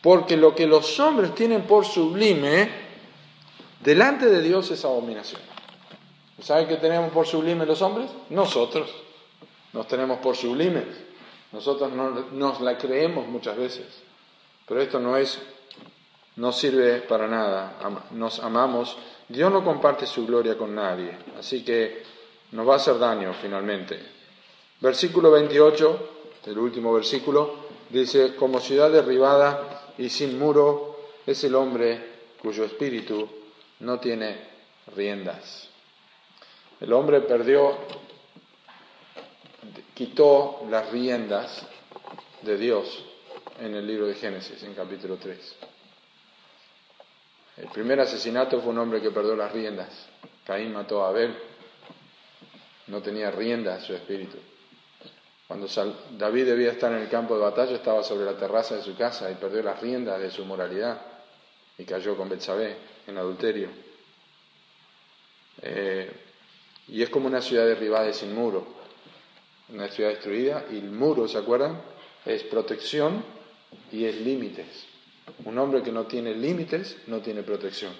porque 0.02 0.36
lo 0.36 0.54
que 0.54 0.66
los 0.66 1.00
hombres 1.00 1.34
tienen 1.34 1.62
por 1.62 1.86
sublime, 1.86 2.81
delante 3.84 4.26
de 4.26 4.42
Dios 4.42 4.70
es 4.70 4.84
abominación. 4.84 5.40
¿Saben 6.40 6.66
qué 6.66 6.76
tenemos 6.76 7.12
por 7.12 7.26
sublime 7.26 7.66
los 7.66 7.82
hombres? 7.82 8.10
Nosotros 8.30 8.90
nos 9.72 9.86
tenemos 9.86 10.18
por 10.18 10.36
sublimes. 10.36 10.86
Nosotros 11.52 11.92
no, 11.92 12.10
nos 12.32 12.60
la 12.60 12.78
creemos 12.78 13.26
muchas 13.28 13.56
veces, 13.56 13.86
pero 14.66 14.80
esto 14.80 14.98
no 14.98 15.16
es, 15.16 15.38
no 16.36 16.50
sirve 16.50 17.00
para 17.02 17.28
nada. 17.28 17.76
Nos 18.12 18.40
amamos 18.40 18.96
Dios 19.32 19.50
no 19.50 19.64
comparte 19.64 20.06
su 20.06 20.26
gloria 20.26 20.58
con 20.58 20.74
nadie, 20.74 21.16
así 21.38 21.64
que 21.64 22.02
nos 22.52 22.68
va 22.68 22.74
a 22.74 22.76
hacer 22.76 22.98
daño 22.98 23.32
finalmente. 23.32 23.98
Versículo 24.78 25.30
28, 25.30 26.08
el 26.46 26.58
último 26.58 26.92
versículo, 26.92 27.54
dice, 27.88 28.36
como 28.36 28.60
ciudad 28.60 28.90
derribada 28.90 29.94
y 29.96 30.10
sin 30.10 30.38
muro 30.38 30.96
es 31.26 31.42
el 31.44 31.54
hombre 31.54 32.10
cuyo 32.42 32.64
espíritu 32.64 33.26
no 33.82 33.98
tiene 33.98 34.36
riendas. 34.94 35.68
El 36.80 36.92
hombre 36.92 37.20
perdió, 37.20 37.76
quitó 39.94 40.64
las 40.70 40.90
riendas 40.90 41.66
de 42.42 42.56
Dios 42.56 43.04
en 43.60 43.74
el 43.74 43.86
libro 43.86 44.06
de 44.06 44.14
Génesis, 44.14 44.62
en 44.62 44.74
capítulo 44.74 45.16
3. 45.16 45.56
El 47.56 47.68
primer 47.68 48.00
asesinato 48.00 48.60
fue 48.60 48.70
un 48.70 48.78
hombre 48.78 49.00
que 49.00 49.10
perdió 49.10 49.34
las 49.34 49.52
riendas. 49.52 50.08
Caín 50.46 50.72
mató 50.72 51.04
a 51.04 51.08
Abel. 51.08 51.36
No 52.86 53.02
tenía 53.02 53.30
riendas 53.30 53.84
su 53.84 53.94
espíritu. 53.94 54.38
Cuando 55.48 55.66
David 56.12 56.46
debía 56.46 56.70
estar 56.70 56.92
en 56.92 57.02
el 57.02 57.08
campo 57.08 57.34
de 57.34 57.42
batalla, 57.42 57.74
estaba 57.74 58.02
sobre 58.04 58.24
la 58.26 58.36
terraza 58.36 58.76
de 58.76 58.82
su 58.82 58.96
casa 58.96 59.30
y 59.30 59.34
perdió 59.34 59.62
las 59.62 59.80
riendas 59.80 60.20
de 60.20 60.30
su 60.30 60.44
moralidad 60.44 61.00
y 61.76 61.84
cayó 61.84 62.16
con 62.16 62.28
Betsabé 62.28 62.91
en 63.06 63.18
adulterio. 63.18 63.68
Eh, 65.62 66.10
y 66.88 67.02
es 67.02 67.10
como 67.10 67.26
una 67.26 67.40
ciudad 67.40 67.66
derribada 67.66 68.08
y 68.08 68.14
sin 68.14 68.34
muro, 68.34 68.66
una 69.68 69.88
ciudad 69.88 70.10
destruida 70.10 70.66
y 70.70 70.78
el 70.78 70.90
muro, 70.90 71.28
¿se 71.28 71.38
acuerdan? 71.38 71.80
Es 72.24 72.42
protección 72.44 73.24
y 73.90 74.04
es 74.04 74.16
límites. 74.20 74.86
Un 75.44 75.58
hombre 75.58 75.82
que 75.82 75.92
no 75.92 76.06
tiene 76.06 76.34
límites 76.34 76.96
no 77.06 77.20
tiene 77.20 77.42
protección. 77.42 77.92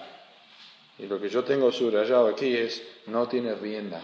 Y 0.99 1.07
lo 1.07 1.19
que 1.19 1.29
yo 1.29 1.43
tengo 1.43 1.71
subrayado 1.71 2.27
aquí 2.27 2.55
es, 2.55 2.83
no 3.07 3.27
tiene 3.27 3.55
riendas. 3.55 4.03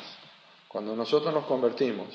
Cuando 0.68 0.96
nosotros 0.96 1.34
nos 1.34 1.46
convertimos, 1.46 2.08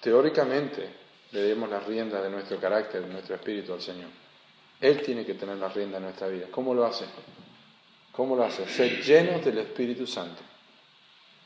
teóricamente 0.00 0.88
le 1.32 1.42
demos 1.42 1.68
la 1.68 1.80
rienda 1.80 2.22
de 2.22 2.30
nuestro 2.30 2.58
carácter, 2.58 3.02
de 3.02 3.12
nuestro 3.12 3.34
espíritu 3.34 3.72
al 3.72 3.82
Señor. 3.82 4.23
Él 4.80 5.02
tiene 5.02 5.24
que 5.24 5.34
tener 5.34 5.56
la 5.56 5.68
rienda 5.68 5.98
de 5.98 6.04
nuestra 6.04 6.28
vida. 6.28 6.46
¿Cómo 6.50 6.74
lo 6.74 6.84
hace? 6.84 7.04
¿Cómo 8.12 8.36
lo 8.36 8.44
hace? 8.44 8.66
Ser 8.66 9.02
llenos 9.02 9.44
del 9.44 9.58
Espíritu 9.58 10.06
Santo. 10.06 10.42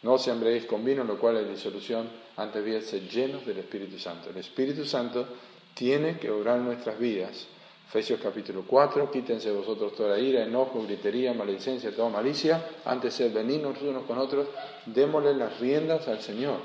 No 0.03 0.19
se 0.19 0.31
embreguéis 0.31 0.67
con 0.67 0.85
vino, 0.85 1.03
lo 1.05 1.19
cual 1.19 1.39
es 1.39 1.49
disolución, 1.49 2.09
antes 2.37 2.65
bien 2.65 2.83
ser 2.83 3.09
llenos 3.09 3.45
del 3.45 3.59
Espíritu 3.59 3.99
Santo. 3.99 4.31
El 4.31 4.37
Espíritu 4.37 4.85
Santo 4.85 5.27
tiene 5.75 6.19
que 6.19 6.31
obrar 6.31 6.59
nuestras 6.59 6.99
vidas. 6.99 7.47
Efesios 7.89 8.21
capítulo 8.21 8.65
4, 8.67 9.11
quítense 9.11 9.51
vosotros 9.51 9.97
toda 9.97 10.19
ira, 10.19 10.45
enojo, 10.45 10.83
gritería, 10.83 11.33
maledicencia, 11.33 11.91
toda 11.95 12.11
malicia, 12.11 12.63
antes 12.85 13.15
ser 13.15 13.33
benignos 13.33 13.81
unos 13.81 14.05
con 14.05 14.19
otros, 14.19 14.47
démosle 14.85 15.35
las 15.35 15.59
riendas 15.59 16.07
al 16.07 16.21
Señor. 16.21 16.61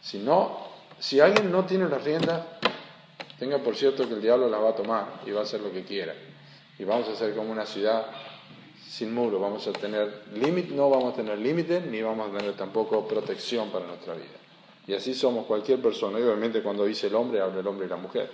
Si 0.00 0.18
no, 0.18 0.68
si 0.98 1.20
alguien 1.20 1.52
no 1.52 1.66
tiene 1.66 1.86
las 1.86 2.02
riendas, 2.02 2.42
tenga 3.42 3.58
por 3.58 3.74
cierto 3.74 4.06
que 4.06 4.14
el 4.14 4.22
diablo 4.22 4.48
las 4.48 4.62
va 4.62 4.68
a 4.68 4.76
tomar 4.76 5.20
y 5.26 5.32
va 5.32 5.40
a 5.40 5.42
hacer 5.42 5.60
lo 5.60 5.72
que 5.72 5.82
quiera. 5.82 6.14
Y 6.78 6.84
vamos 6.84 7.08
a 7.08 7.16
ser 7.16 7.34
como 7.34 7.50
una 7.50 7.66
ciudad 7.66 8.06
sin 8.88 9.12
muro, 9.12 9.40
vamos 9.40 9.66
a 9.66 9.72
tener 9.72 10.26
límite, 10.32 10.72
no 10.72 10.88
vamos 10.88 11.12
a 11.12 11.16
tener 11.16 11.38
límite, 11.38 11.80
ni 11.80 12.00
vamos 12.02 12.30
a 12.30 12.38
tener 12.38 12.52
tampoco 12.54 13.04
protección 13.08 13.70
para 13.70 13.84
nuestra 13.84 14.14
vida. 14.14 14.38
Y 14.86 14.94
así 14.94 15.12
somos 15.12 15.44
cualquier 15.46 15.82
persona, 15.82 16.20
y 16.20 16.22
obviamente 16.22 16.62
cuando 16.62 16.84
dice 16.84 17.08
el 17.08 17.16
hombre, 17.16 17.40
habla 17.40 17.58
el 17.58 17.66
hombre 17.66 17.86
y 17.86 17.88
la 17.88 17.96
mujer. 17.96 18.30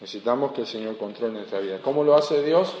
Necesitamos 0.00 0.50
que 0.50 0.62
el 0.62 0.66
Señor 0.66 0.96
controle 0.96 1.32
nuestra 1.34 1.60
vida. 1.60 1.78
¿Cómo 1.80 2.02
lo 2.02 2.16
hace 2.16 2.42
Dios? 2.42 2.74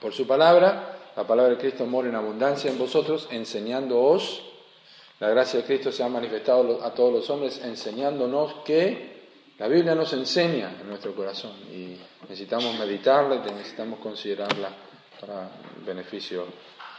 Por 0.00 0.12
su 0.12 0.26
palabra, 0.26 0.98
la 1.14 1.24
palabra 1.24 1.52
de 1.52 1.58
Cristo 1.60 1.86
mora 1.86 2.08
en 2.08 2.16
abundancia 2.16 2.68
en 2.68 2.78
vosotros, 2.78 3.28
enseñándoos. 3.30 4.42
La 5.20 5.28
gracia 5.28 5.60
de 5.60 5.66
Cristo 5.66 5.92
se 5.92 6.02
ha 6.02 6.08
manifestado 6.08 6.82
a 6.82 6.92
todos 6.94 7.12
los 7.12 7.30
hombres, 7.30 7.60
enseñándonos 7.62 8.54
que 8.64 9.13
la 9.58 9.68
Biblia 9.68 9.94
nos 9.94 10.12
enseña 10.12 10.72
en 10.80 10.88
nuestro 10.88 11.14
corazón 11.14 11.52
y 11.72 11.96
necesitamos 12.22 12.76
meditarla 12.78 13.36
y 13.36 13.52
necesitamos 13.52 14.00
considerarla 14.00 14.70
para 15.20 15.50
el 15.78 15.84
beneficio 15.84 16.46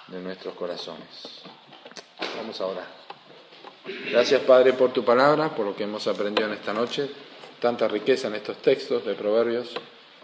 de 0.08 0.22
nuestros 0.22 0.56
corazones. 0.56 1.42
Vamos 2.38 2.62
a. 2.62 2.68
Gracias 4.10 4.42
Padre 4.42 4.74
por 4.74 4.94
tu 4.94 5.04
palabra, 5.04 5.54
por 5.54 5.66
lo 5.66 5.76
que 5.76 5.84
hemos 5.84 6.08
aprendido 6.08 6.48
en 6.48 6.54
esta 6.54 6.74
noche, 6.74 7.10
tanta 7.60 7.88
riqueza 7.88 8.30
en 8.30 8.36
estos 8.36 8.58
textos 8.62 9.06
de 9.06 9.16
Proverbios. 9.16 9.74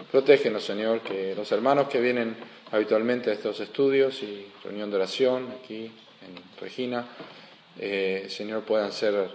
Protégenos, 0.09 0.63
Señor, 0.63 1.01
que 1.01 1.35
los 1.35 1.51
hermanos 1.51 1.87
que 1.87 1.99
vienen 1.99 2.35
habitualmente 2.71 3.29
a 3.29 3.33
estos 3.33 3.59
estudios 3.59 4.23
y 4.23 4.51
reunión 4.63 4.89
de 4.89 4.95
oración 4.95 5.53
aquí 5.61 5.91
en 6.21 6.59
Regina, 6.59 7.05
eh, 7.77 8.27
Señor, 8.29 8.63
puedan 8.63 8.91
ser 8.91 9.29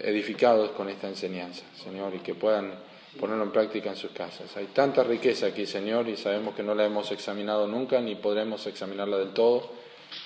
edificados 0.00 0.70
con 0.70 0.88
esta 0.88 1.08
enseñanza, 1.08 1.62
Señor, 1.82 2.14
y 2.14 2.18
que 2.18 2.34
puedan 2.34 2.72
ponerlo 3.18 3.44
en 3.44 3.52
práctica 3.52 3.90
en 3.90 3.96
sus 3.96 4.10
casas. 4.12 4.56
Hay 4.56 4.66
tanta 4.66 5.02
riqueza 5.02 5.46
aquí, 5.46 5.66
Señor, 5.66 6.08
y 6.08 6.16
sabemos 6.16 6.54
que 6.54 6.62
no 6.62 6.74
la 6.74 6.84
hemos 6.84 7.10
examinado 7.12 7.66
nunca, 7.66 8.00
ni 8.00 8.14
podremos 8.14 8.66
examinarla 8.66 9.18
del 9.18 9.32
todo, 9.32 9.70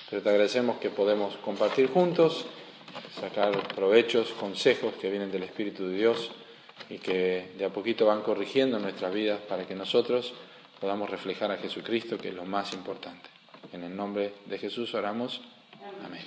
pero 0.09 0.21
te 0.21 0.29
agradecemos 0.29 0.77
que 0.77 0.89
podemos 0.89 1.35
compartir 1.37 1.89
juntos, 1.89 2.45
sacar 3.19 3.51
provechos, 3.75 4.31
consejos 4.39 4.93
que 4.95 5.09
vienen 5.09 5.31
del 5.31 5.43
Espíritu 5.43 5.87
de 5.87 5.97
Dios 5.97 6.31
y 6.89 6.97
que 6.99 7.51
de 7.57 7.65
a 7.65 7.69
poquito 7.69 8.05
van 8.05 8.21
corrigiendo 8.21 8.79
nuestras 8.79 9.13
vidas 9.13 9.39
para 9.41 9.65
que 9.65 9.75
nosotros 9.75 10.33
podamos 10.79 11.09
reflejar 11.09 11.51
a 11.51 11.57
Jesucristo, 11.57 12.17
que 12.17 12.29
es 12.29 12.35
lo 12.35 12.45
más 12.45 12.73
importante. 12.73 13.29
En 13.73 13.83
el 13.83 13.95
nombre 13.95 14.33
de 14.45 14.57
Jesús 14.57 14.93
oramos. 14.93 15.41
Amén. 16.05 16.21